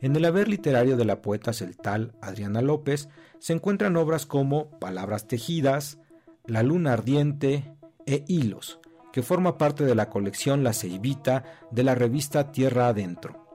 [0.00, 5.28] En el haber literario de la poeta celtal Adriana López se encuentran obras como Palabras
[5.28, 5.98] tejidas,
[6.44, 7.72] La luna ardiente
[8.04, 8.80] e Hilos,
[9.12, 13.46] que forma parte de la colección La Ceibita de la revista Tierra Adentro.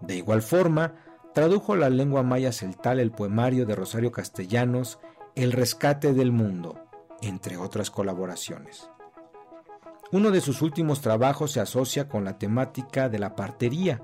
[0.00, 0.94] De igual forma,
[1.34, 4.98] tradujo la lengua maya celtal el poemario de Rosario Castellanos
[5.34, 6.84] El rescate del mundo,
[7.20, 8.90] entre otras colaboraciones.
[10.10, 14.02] Uno de sus últimos trabajos se asocia con la temática de la partería,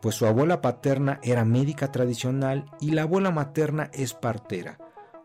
[0.00, 4.78] pues su abuela paterna era médica tradicional y la abuela materna es partera,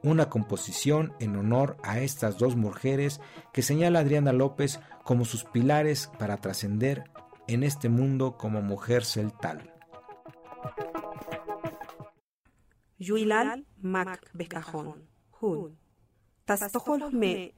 [0.05, 3.19] una composición en honor a estas dos mujeres
[3.51, 7.03] que señala Adriana López como sus pilares para trascender
[7.47, 9.73] en este mundo como mujer celtal.
[12.99, 15.07] Yuilal Mac Becajón,
[15.41, 15.77] Hun.
[16.45, 17.53] Tastohol me.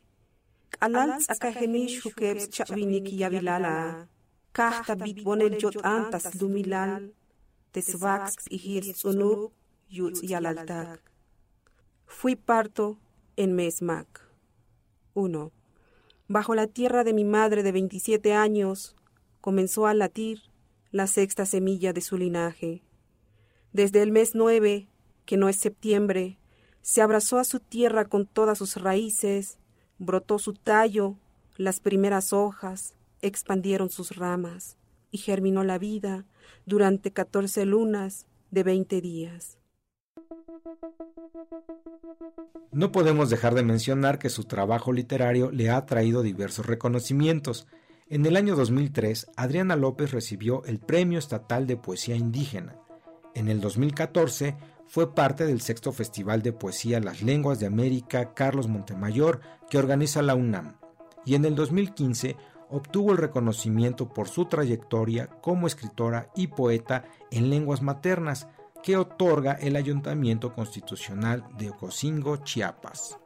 [0.80, 4.08] Alal akaheni shukebs chavinik yavilala.
[4.54, 7.14] Kahta bit bonel jot antas lumilal.
[7.74, 9.52] Tesvax ihir sunub
[9.90, 11.17] yut yalaltak.
[12.10, 12.98] Fui parto
[13.36, 14.28] en Mesmac.
[15.14, 15.52] 1.
[16.28, 18.96] Bajo la tierra de mi madre de 27 años
[19.42, 20.40] comenzó a latir
[20.90, 22.82] la sexta semilla de su linaje.
[23.72, 24.88] Desde el mes 9,
[25.26, 26.40] que no es septiembre,
[26.82, 29.60] se abrazó a su tierra con todas sus raíces,
[30.00, 31.18] brotó su tallo,
[31.58, 34.78] las primeras hojas, expandieron sus ramas,
[35.12, 36.26] y germinó la vida
[36.66, 39.57] durante catorce lunas de veinte días.
[42.72, 47.68] No podemos dejar de mencionar que su trabajo literario le ha traído diversos reconocimientos.
[48.08, 52.76] En el año 2003, Adriana López recibió el Premio Estatal de Poesía Indígena.
[53.34, 54.56] En el 2014,
[54.88, 60.22] fue parte del sexto Festival de Poesía Las Lenguas de América Carlos Montemayor que organiza
[60.22, 60.78] la UNAM.
[61.26, 62.38] Y en el 2015
[62.70, 68.48] obtuvo el reconocimiento por su trayectoria como escritora y poeta en lenguas maternas
[68.84, 73.18] que otorga el Ayuntamiento Constitucional de Ocosingo, Chiapas.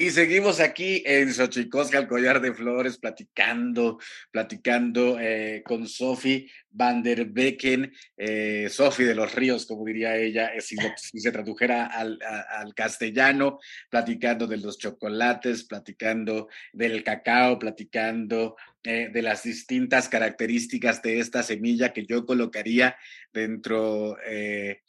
[0.00, 3.98] Y seguimos aquí en Xochicosca, el collar de flores, platicando,
[4.30, 10.54] platicando eh, con Sophie van der Becken, eh, Sophie de los Ríos, como diría ella,
[10.54, 13.58] eh, si, se tradujera al, al, castellano,
[13.90, 18.56] platicando de los chocolates, platicando del cacao, platicando
[18.88, 22.96] de las distintas características de esta semilla que yo colocaría
[23.32, 24.80] dentro eh,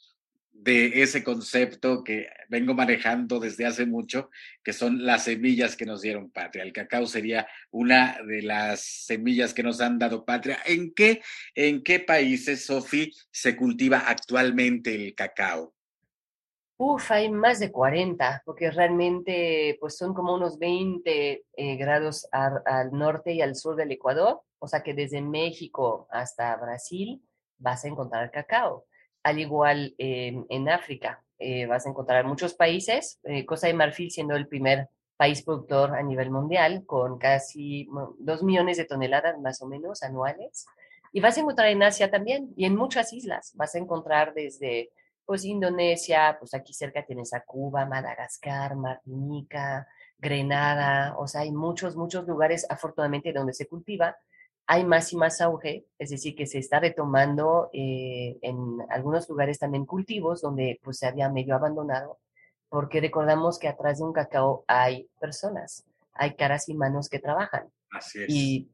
[0.52, 4.30] de ese concepto que vengo manejando desde hace mucho,
[4.62, 6.64] que son las semillas que nos dieron patria.
[6.64, 10.58] El cacao sería una de las semillas que nos han dado patria.
[10.66, 11.22] ¿En qué,
[11.54, 15.74] en qué países, Sofi, se cultiva actualmente el cacao?
[16.82, 22.90] Uf, hay más de 40, porque realmente pues son como unos 20 eh, grados al
[22.92, 27.22] norte y al sur del Ecuador, o sea que desde México hasta Brasil
[27.58, 28.86] vas a encontrar cacao
[29.22, 31.22] al igual en África.
[31.38, 35.94] Eh, vas a encontrar muchos países, eh, Costa de Marfil siendo el primer país productor
[35.94, 40.64] a nivel mundial, con casi dos millones de toneladas más o menos anuales.
[41.12, 43.52] Y vas a encontrar en Asia también y en muchas islas.
[43.54, 44.92] Vas a encontrar desde
[45.24, 49.86] pues Indonesia, pues aquí cerca tienes a Cuba, Madagascar, Martinica,
[50.18, 54.16] Grenada, o sea, hay muchos, muchos lugares afortunadamente donde se cultiva
[54.72, 59.58] hay más y más auge, es decir, que se está retomando eh, en algunos lugares
[59.58, 62.20] también cultivos donde pues se había medio abandonado,
[62.68, 67.68] porque recordamos que atrás de un cacao hay personas, hay caras y manos que trabajan.
[67.90, 68.26] Así es.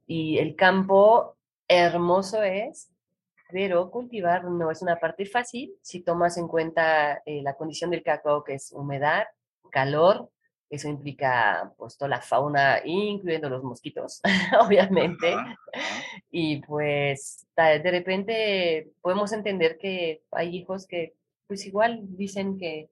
[0.07, 2.91] Y, el campo hermoso es,
[3.51, 8.03] pero cultivar no es una parte fácil si tomas en cuenta eh, la condición del
[8.03, 9.25] cacao, que es humedad,
[9.71, 10.31] calor,
[10.69, 14.21] eso implica pues toda la fauna, incluyendo los mosquitos,
[14.61, 15.37] obviamente.
[16.31, 21.15] Y pues de repente podemos entender que hay hijos que
[21.47, 22.89] pues igual dicen que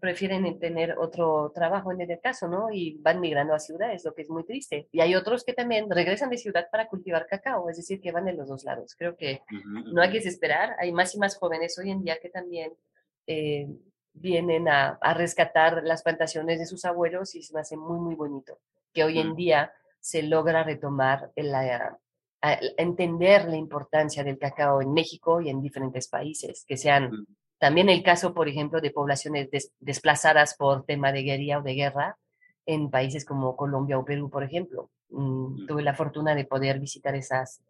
[0.00, 2.70] prefieren tener otro trabajo en el caso, ¿no?
[2.72, 4.88] Y van migrando a ciudades, lo que es muy triste.
[4.92, 8.24] Y hay otros que también regresan de ciudad para cultivar cacao, es decir, que van
[8.24, 8.94] de los dos lados.
[8.96, 9.42] Creo que
[9.92, 12.72] no hay que desesperar, hay más y más jóvenes hoy en día que también
[13.26, 13.68] eh,
[14.12, 18.58] vienen a, rescatar las plantaciones de sus abuelos y se me hace muy, muy bonito
[18.92, 19.36] que hoy en mm.
[19.36, 21.98] día se logra retomar la,
[22.76, 27.26] entender la importancia del cacao en México y en diferentes países, que sean mm.
[27.58, 29.48] También el caso, por ejemplo, de poblaciones
[29.80, 32.18] desplazadas por tema de guerrilla o de guerra
[32.66, 34.90] en países como Colombia o Perú, por ejemplo.
[35.10, 37.62] Mm, tuve la fortuna de poder visitar esas,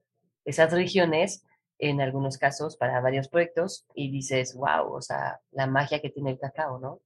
[0.45, 1.45] esas regiones
[1.79, 6.33] en algunos casos para varios proyectos y dices, wow, o sea, la magia que tiene
[6.33, 7.01] el cacao, ¿no?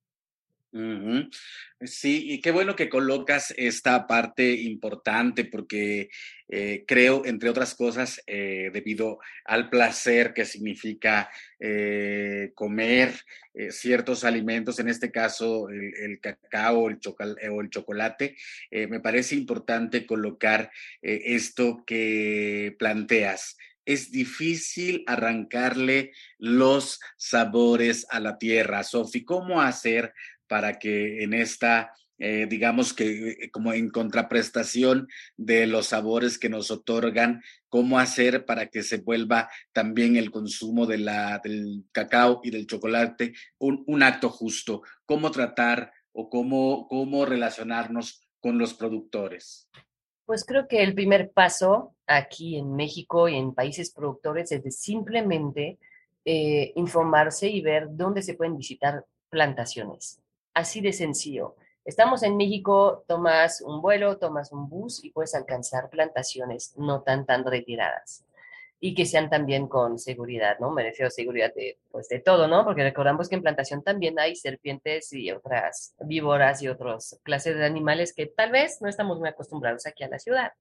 [1.82, 6.08] Sí, y qué bueno que colocas esta parte importante porque
[6.48, 13.12] eh, creo, entre otras cosas, eh, debido al placer que significa eh, comer
[13.68, 18.34] ciertos alimentos, en este caso el, cacao o el chocolate,
[18.70, 20.70] me parece importante colocar
[21.02, 28.84] esto que planteas es difícil arrancarle los sabores a la tierra.
[28.84, 30.14] Sofi, ¿cómo hacer
[30.52, 36.50] para que en esta, eh, digamos que eh, como en contraprestación de los sabores que
[36.50, 42.42] nos otorgan, cómo hacer para que se vuelva también el consumo de la, del cacao
[42.44, 44.82] y del chocolate un, un acto justo?
[45.06, 49.70] ¿Cómo tratar o cómo, cómo relacionarnos con los productores?
[50.26, 54.70] Pues creo que el primer paso aquí en México y en países productores es de
[54.70, 55.78] simplemente
[56.26, 60.21] eh, informarse y ver dónde se pueden visitar plantaciones.
[60.54, 61.56] Así de sencillo.
[61.84, 67.26] Estamos en México, tomas un vuelo, tomas un bus y puedes alcanzar plantaciones no tan
[67.26, 68.24] tan retiradas
[68.84, 70.72] y que sean también con seguridad, ¿no?
[70.72, 72.64] Me seguridad de, pues, de todo, ¿no?
[72.64, 77.64] Porque recordamos que en plantación también hay serpientes y otras víboras y otras clases de
[77.64, 80.52] animales que tal vez no estamos muy acostumbrados aquí a la ciudad.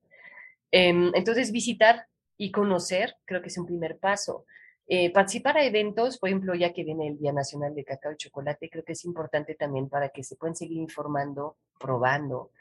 [0.70, 2.06] Em, entonces, visitar
[2.38, 4.46] y conocer creo que es un primer paso.
[4.94, 8.18] Eh, participar a eventos, por ejemplo, ya que viene el Día Nacional de Cacao y
[8.18, 12.52] Chocolate, creo que es importante también para que se puedan seguir informando, probando.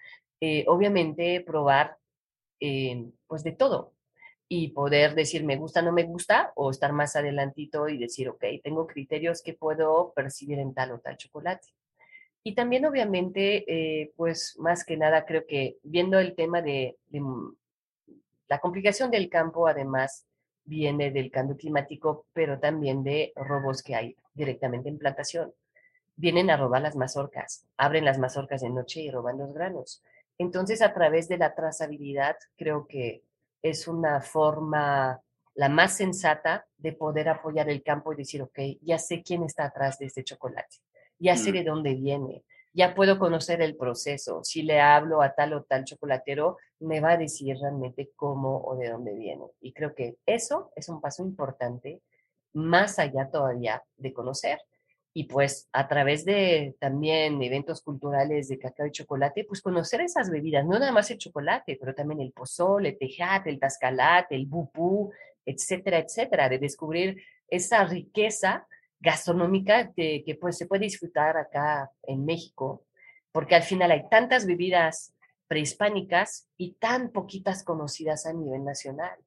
[0.41, 1.97] Eh, obviamente, probar
[2.61, 3.95] eh, pues de todo,
[4.49, 8.45] y poder decir me gusta, no me gusta, o estar más adelantito y decir, ok,
[8.63, 11.67] tengo criterios que puedo percibir en tal o tal chocolate.
[12.45, 16.97] Y también, obviamente, eh, pues más que nada, creo que viendo el tema de,
[18.49, 20.29] la complicación del campo, además,
[20.65, 25.53] viene del cambio climático, pero también de robos que hay directamente en plantación
[26.21, 30.03] vienen a robar las mazorcas, abren las mazorcas de noche y roban los granos.
[30.37, 33.23] Entonces, a través de la trazabilidad, creo que
[33.63, 35.21] es una forma
[35.55, 39.65] la más sensata de poder apoyar el campo y decir, ok, ya sé quién está
[39.65, 40.77] atrás de este chocolate,
[41.19, 44.45] ya sé de dónde viene, ya puedo conocer el proceso.
[44.45, 48.77] Si le hablo a tal o tal chocolatero, me va a decir realmente cómo o
[48.77, 49.45] de dónde viene.
[49.61, 52.01] Y creo que eso es un paso importante,
[52.53, 54.61] más allá todavía de conocer.
[55.13, 60.31] Y pues a través de también eventos culturales de cacao y chocolate, pues conocer esas
[60.31, 64.47] bebidas, no nada más el chocolate, pero también el pozole, el tejate, el tascalate, el
[64.47, 65.11] bupú,
[65.45, 68.69] etcétera, etcétera, de descubrir esa riqueza
[69.01, 72.85] gastronómica que, que pues, se puede disfrutar acá en México,
[73.33, 75.15] porque al final hay tantas bebidas
[75.49, 79.19] prehispánicas y tan poquitas conocidas a nivel nacional.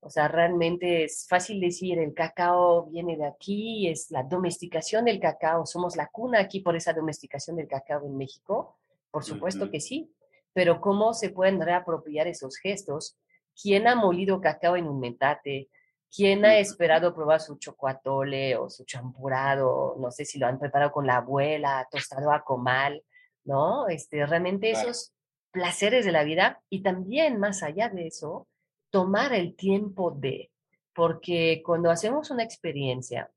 [0.00, 5.18] O sea, realmente es fácil decir, el cacao viene de aquí, es la domesticación del
[5.18, 8.76] cacao, somos la cuna aquí por esa domesticación del cacao en México.
[9.10, 10.12] Por supuesto que sí,
[10.52, 13.16] pero ¿cómo se pueden reapropiar esos gestos?
[13.60, 15.68] ¿Quién ha molido cacao en un metate?
[16.14, 19.96] ¿Quién ha esperado probar su chocoatole o su champurado?
[19.98, 23.02] No sé si lo han preparado con la abuela, tostado a comal,
[23.44, 23.88] ¿no?
[23.88, 25.12] Este, realmente esos
[25.50, 28.46] placeres de la vida y también más allá de eso,
[28.90, 30.50] tomar el tiempo de,
[30.94, 33.30] porque cuando hacemos una experiencia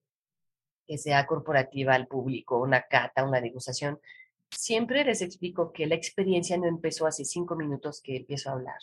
[0.85, 3.99] que sea corporativa al público, una cata, una degustación,
[4.49, 8.79] siempre les explico que la experiencia no empezó hace cinco minutos que empiezo a hablar.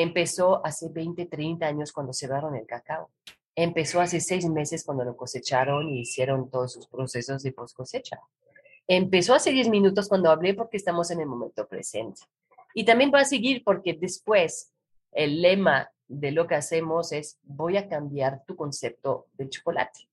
[0.00, 3.10] Empezó hace 20, 30 años cuando cerraron el cacao.
[3.56, 8.20] Empezó hace seis meses cuando lo cosecharon y hicieron todos sus procesos de post cosecha.
[8.86, 12.20] Empezó hace 10 minutos cuando hablé porque estamos en el momento presente.
[12.74, 14.72] Y también va a seguir porque después
[15.10, 20.08] el lema de lo que hacemos es voy a cambiar tu concepto del chocolate.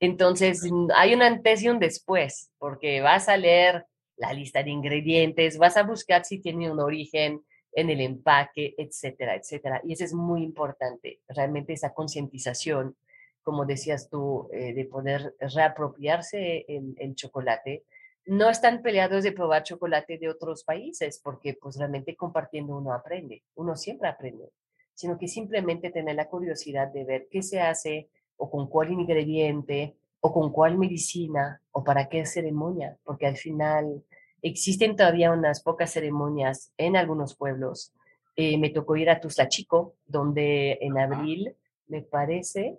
[0.00, 3.86] Entonces, hay un antes y un después, porque vas a leer
[4.16, 7.44] la lista de ingredientes, vas a buscar si tiene un origen
[7.80, 9.80] en el empaque, etcétera, etcétera.
[9.84, 12.96] Y eso es muy importante, realmente esa concientización,
[13.42, 17.84] como decías tú, eh, de poder reapropiarse el, el chocolate.
[18.26, 23.42] No están peleados de probar chocolate de otros países, porque pues realmente compartiendo uno aprende,
[23.54, 24.50] uno siempre aprende
[24.98, 29.96] sino que simplemente tener la curiosidad de ver qué se hace o con cuál ingrediente
[30.18, 34.02] o con cuál medicina o para qué ceremonia, porque al final
[34.42, 37.92] existen todavía unas pocas ceremonias en algunos pueblos.
[38.36, 41.56] Eh, me tocó ir a Chico, donde en abril,
[41.88, 42.78] me parece,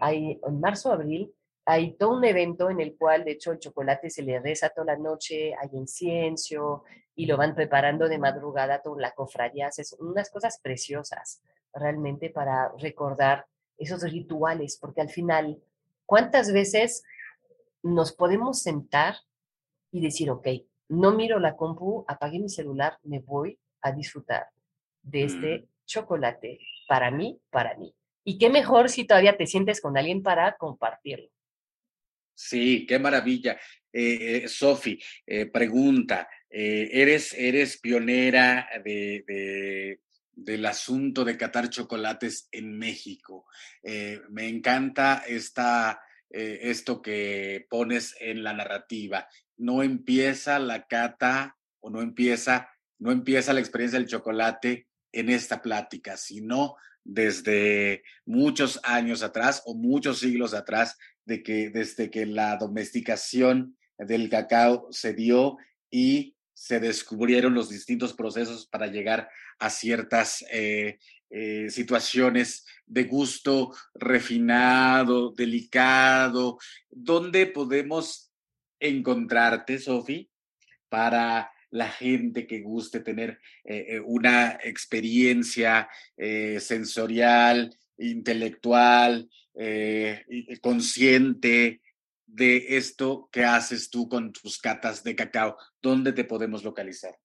[0.00, 1.32] hay, en marzo, abril,
[1.66, 4.94] hay todo un evento en el cual, de hecho, el chocolate se le reza toda
[4.94, 6.84] la noche, hay incienso,
[7.16, 9.68] y lo van preparando de madrugada toda la cofradía.
[9.76, 11.42] Es unas cosas preciosas
[11.74, 13.46] realmente para recordar
[13.76, 15.60] esos rituales, porque al final,
[16.06, 17.02] ¿cuántas veces
[17.82, 19.16] nos podemos sentar
[19.96, 20.46] y decir, ok,
[20.88, 24.46] no miro la compu, apagué mi celular, me voy a disfrutar
[25.02, 25.64] de este mm.
[25.86, 27.94] chocolate para mí, para mí?
[28.22, 31.30] Y qué mejor si todavía te sientes con alguien para compartirlo.
[32.34, 33.58] Sí, qué maravilla.
[33.90, 39.98] Eh, eh Sofi, eh, pregunta, eres, eres pionera de,
[40.32, 43.46] del asunto de catar chocolates en México.
[44.30, 49.26] Me encanta esta, esto que pones en la narrativa.
[49.56, 55.62] No empieza la cata o no empieza, no empieza la experiencia del chocolate en esta
[55.62, 62.56] plática, sino desde muchos años atrás o muchos siglos atrás, de que, desde que la
[62.56, 65.56] domesticación del cacao se dio
[65.90, 69.28] y se descubrieron los distintos procesos para llegar
[69.58, 70.98] a ciertas eh,
[71.30, 76.58] eh, situaciones de gusto refinado, delicado.
[76.88, 78.25] ¿Dónde podemos
[78.80, 80.30] encontrarte, Sofi,
[80.88, 89.28] para la gente que guste tener eh, una experiencia sensorial, intelectual,
[90.60, 91.80] consciente
[92.36, 95.56] de esto que haces tú con tus catas de cacao?
[95.80, 97.16] ¿Dónde te podemos localizar?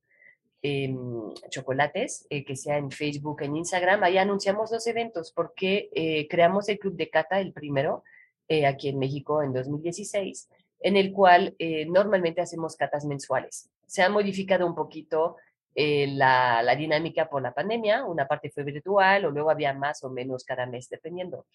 [1.50, 4.04] chocolates, eh, que sea en Facebook, en Instagram.
[4.04, 8.04] Ahí anunciamos los eventos porque eh, creamos el Club de Cata, el primero,
[8.48, 10.50] eh, aquí en México en 2016,
[10.82, 11.56] en el cual
[11.88, 13.70] normalmente hacemos catas mensuales.
[13.88, 15.38] Se ha modificado un poquito
[15.74, 20.10] la, la, dinámica por la pandemia, una parte fue virtual o luego había más o
[20.10, 21.46] menos cada mes, dependiendo.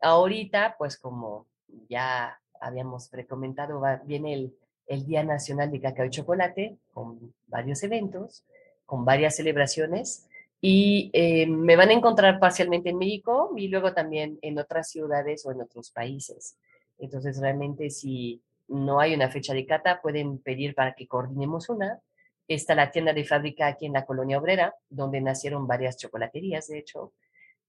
[0.00, 1.46] Ahorita, pues como
[1.88, 4.54] ya habíamos recomendado, va- viene el,
[4.86, 8.44] el Día Nacional de Cacao y Chocolate, con varios eventos,
[8.86, 10.28] con varias celebraciones,
[10.60, 15.44] y eh, me van a encontrar parcialmente en México y luego también en otras ciudades
[15.44, 16.56] o en otros países.
[16.98, 22.00] Entonces, realmente, si no hay una fecha de cata, pueden pedir para que coordinemos una.
[22.48, 26.78] Está la tienda de fábrica aquí en la Colonia Obrera, donde nacieron varias chocolaterías, de
[26.78, 27.12] hecho.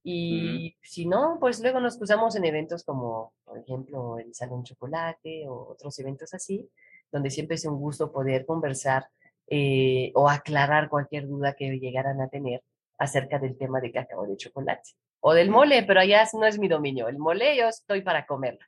[0.08, 5.48] Y si no, pues luego nos cruzamos en eventos como, por ejemplo, el Salón Chocolate
[5.50, 6.70] o otros eventos así,
[7.12, 9.08] donde siempre es un gusto poder conversar
[9.48, 12.62] eh, o aclarar cualquier duda que llegaran a tener
[13.00, 14.92] acerca del tema de cacao de chocolate.
[15.22, 17.08] O del mole, pero allá no es mi dominio.
[17.08, 18.64] El mole yo estoy para comerlo.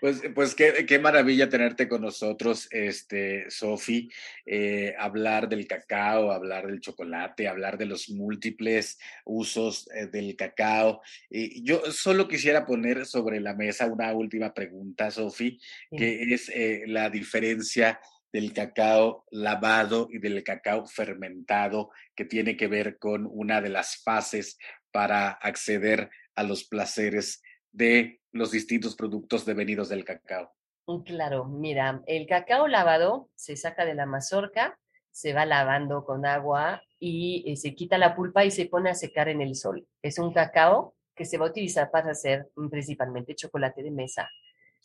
[0.00, 4.10] Pues, pues qué, qué maravilla tenerte con nosotros, este, Sofi,
[4.44, 11.02] eh, hablar del cacao, hablar del chocolate, hablar de los múltiples usos eh, del cacao.
[11.28, 15.58] Y yo solo quisiera poner sobre la mesa una última pregunta, Sofi,
[15.94, 18.00] que es eh, la diferencia
[18.32, 24.02] del cacao lavado y del cacao fermentado, que tiene que ver con una de las
[24.02, 24.58] fases
[24.90, 27.42] para acceder a los placeres
[27.76, 30.50] de los distintos productos devenidos del cacao.
[30.86, 34.78] Mm, Claro, mira, el cacao lavado se saca de la mazorca,
[35.10, 38.94] se va lavando con agua y eh, se quita la pulpa y se pone a
[38.94, 39.86] secar en el sol.
[40.02, 44.28] Es un cacao que se va a utilizar para hacer mm, principalmente chocolate de mesa.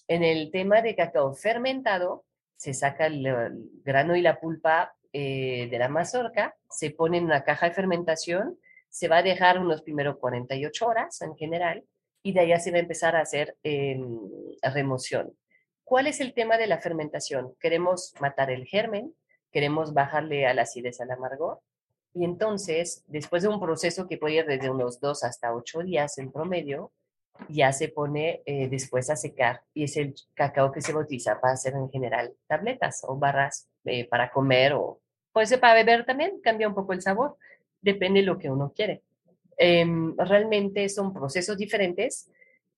[0.07, 2.25] En el tema de cacao fermentado,
[2.57, 3.23] se saca el,
[3.83, 8.57] grano y la pulpa eh, de la mazorca, se pone en una caja de fermentación,
[8.89, 11.85] se va a dejar unos primero 48 horas en general
[12.23, 13.99] y de allá se va a empezar a hacer eh,
[14.61, 15.33] remoción.
[15.83, 17.53] ¿Cuál es el tema de la fermentación?
[17.59, 19.13] Queremos matar el germen,
[19.51, 21.59] queremos bajarle a la acidez, al amargor,
[22.13, 26.17] y entonces, después de un proceso que puede ir desde unos dos hasta ocho días
[26.17, 26.91] en promedio,
[27.49, 31.03] ya se pone eh, después a secar y es el cacao que se va a
[31.03, 34.99] utilizar para hacer en general tabletas o barras eh, para comer o
[35.31, 37.37] puede ser para beber también, cambia un poco el sabor,
[37.81, 39.01] depende de lo que uno quiere.
[39.63, 42.27] Em, realmente son procesos diferentes.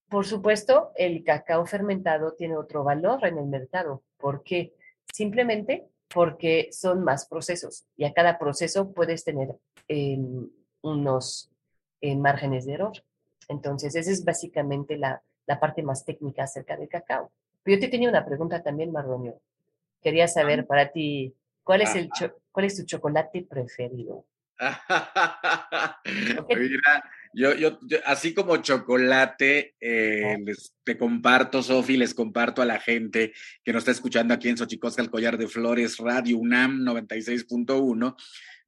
[0.10, 4.04] Por supuesto, el cacao fermentado tiene otro valor en el mercado.
[4.18, 4.74] ¿Por qué?
[5.14, 9.56] Simplemente porque son más procesos y a cada proceso puedes tener
[9.88, 10.50] em,
[10.82, 11.50] unos
[12.02, 13.02] eh, márgenes de error.
[13.48, 17.32] Entonces, esa es básicamente la, la parte más técnica acerca del cacao.
[17.64, 19.40] Pero yo te tenía una pregunta también, Mardonio.
[20.02, 22.10] Quería saber para ti, ¿cuál es, el
[22.52, 24.26] ¿cuál es tu chocolate preferido?
[26.06, 32.66] Mira, yo, yo, yo- así como chocolate, eh, les, te comparto, Sofi, les comparto a
[32.66, 33.34] la gente
[33.64, 38.16] que nos está escuchando aquí en Xochicosca, el Collar de Flores, Radio UNAM 96.1.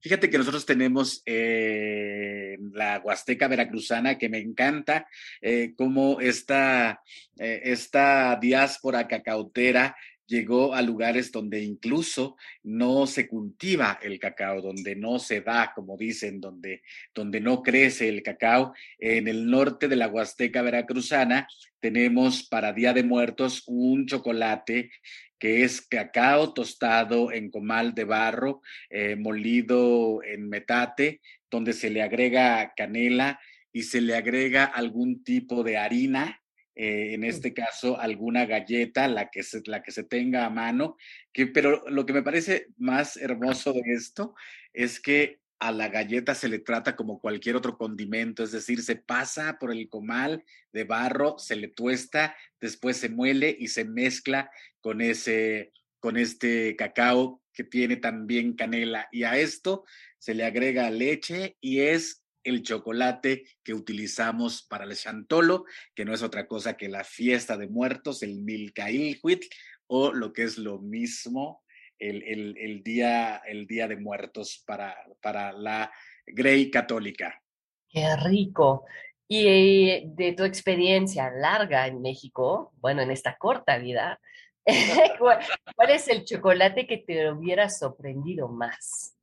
[0.02, 5.08] Fíjate que nosotros tenemos eh, la Huasteca Veracruzana, que me encanta,
[5.42, 7.02] eh, cómo esta,
[7.40, 9.96] eh, esta diáspora cacautera
[10.28, 15.98] llegó a lugares donde incluso no se cultiva el cacao, donde no se da, como
[15.98, 16.82] dicen, donde,
[17.14, 18.74] donde no crece el cacao.
[18.98, 21.48] En el norte de la Huasteca Veracruzana
[21.80, 24.92] tenemos para Día de Muertos un chocolate
[25.38, 31.22] que es cacao tostado en comal de barro, eh, molido en metate,
[31.52, 33.40] donde se le agrega canela
[33.72, 36.42] y se le agrega algún tipo de harina
[36.76, 40.98] eh, en este caso alguna galleta, la que, se, la que se tenga a mano,
[41.32, 44.36] que, pero lo que me parece más hermoso de esto
[44.74, 48.98] es que a la galleta se le trata como cualquier otro condimento, es decir, se
[48.98, 54.52] pasa por el comal de barro, se le tuesta, después se muele y se mezcla
[54.82, 59.86] con ese con este cacao que tiene también canela y a esto
[60.20, 66.14] se le agrega leche y es el chocolate que utilizamos para el chantolo, que no
[66.14, 69.48] es otra cosa que la fiesta de muertos, el Milcailhuitl,
[69.88, 71.64] o lo que es lo mismo,
[72.00, 75.92] el, el, el día, el día de muertos para, para la
[76.26, 77.42] Grey católica.
[77.90, 78.86] Qué rico.
[79.28, 84.20] Y eh, de tu experiencia larga en México, bueno, en esta corta vida,
[85.20, 85.40] ¿cuál,
[85.76, 89.15] cuál es el chocolate que te hubiera sorprendido más?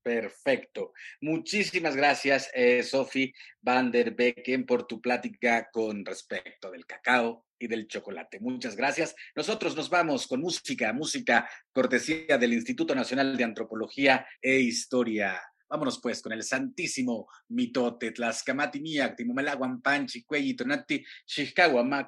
[0.02, 0.92] Perfecto.
[1.22, 3.32] Muchísimas gracias, eh, Sophie
[3.62, 8.38] van der Becken, por tu plática con respecto del cacao y del chocolate.
[8.40, 9.14] Muchas gracias.
[9.34, 15.40] Nosotros nos vamos con música, música cortesía del Instituto Nacional de Antropología e Historia.
[15.74, 21.04] Vámonos pues con el santísimo mitote, Tlaxcamati miak, timomelaguan panchi, cuelli, tonati,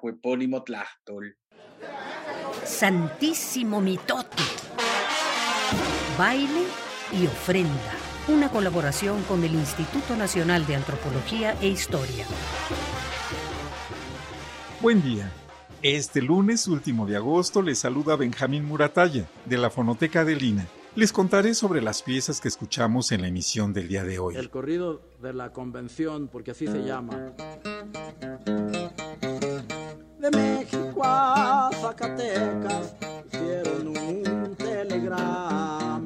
[0.08, 1.36] epónimo tlachtol.
[2.64, 4.44] Santísimo mitote.
[6.16, 6.62] Baile
[7.12, 7.92] y ofrenda.
[8.28, 12.24] Una colaboración con el Instituto Nacional de Antropología e Historia.
[14.80, 15.28] Buen día.
[15.82, 20.68] Este lunes último de agosto les saluda Benjamín Muratalla, de la Fonoteca de Lina.
[20.96, 24.34] Les contaré sobre las piezas que escuchamos en la emisión del día de hoy.
[24.34, 27.34] El corrido de la convención, porque así se llama.
[30.18, 36.02] De México a Zacatecas hicieron un telegrama.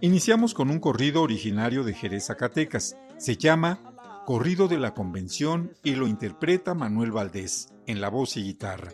[0.00, 2.96] Iniciamos con un corrido originario de Jerez, Zacatecas.
[3.18, 3.80] Se llama
[4.24, 8.92] Corrido de la Convención y lo interpreta Manuel Valdés en la voz y guitarra.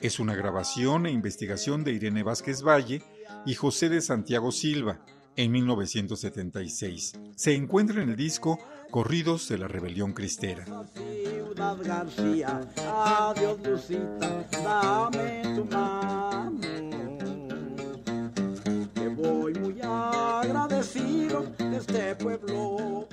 [0.00, 3.02] Es una grabación e investigación de Irene Vázquez Valle
[3.46, 5.00] y José de Santiago Silva
[5.36, 7.12] en 1976.
[7.36, 8.58] Se encuentra en el disco
[8.90, 10.64] Corridos de la Rebelión Cristera.
[19.16, 23.08] Voy muy agradecido de este pueblo.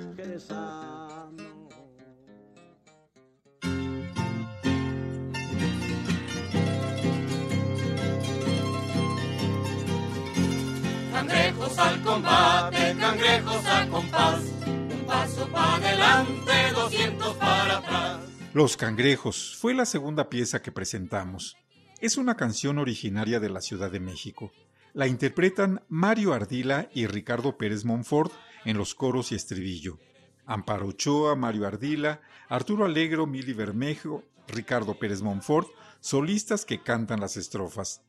[11.22, 14.42] Cangrejos al combate, cangrejos a compás.
[14.66, 18.20] Un paso para adelante, 200 para atrás.
[18.56, 21.58] Los Cangrejos fue la segunda pieza que presentamos.
[22.00, 24.52] Es una canción originaria de la Ciudad de México.
[24.94, 28.32] La interpretan Mario Ardila y Ricardo Pérez Monfort
[28.66, 30.00] en los coros y estribillo.
[30.48, 35.68] Amparo Ochoa, Mario Ardila, Arturo Alegro, Mili Bermejo, Ricardo Pérez Monfort,
[36.00, 38.02] solistas que cantan las estrofas.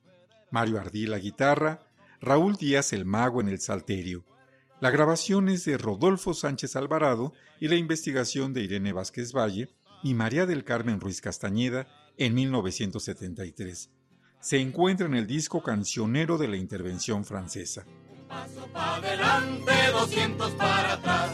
[0.51, 1.81] Mario Ardila guitarra,
[2.23, 4.25] Raúl Díaz el Mago en el Salterio.
[4.81, 9.71] La grabación es de Rodolfo Sánchez Alvarado y la investigación de Irene Vázquez Valle
[10.05, 13.91] y María del Carmen Ruiz Castañeda en 1973.
[14.39, 17.85] Se encuentra en el disco cancionero de la intervención francesa.
[18.29, 21.31] Paso para adelante, 200 para atrás.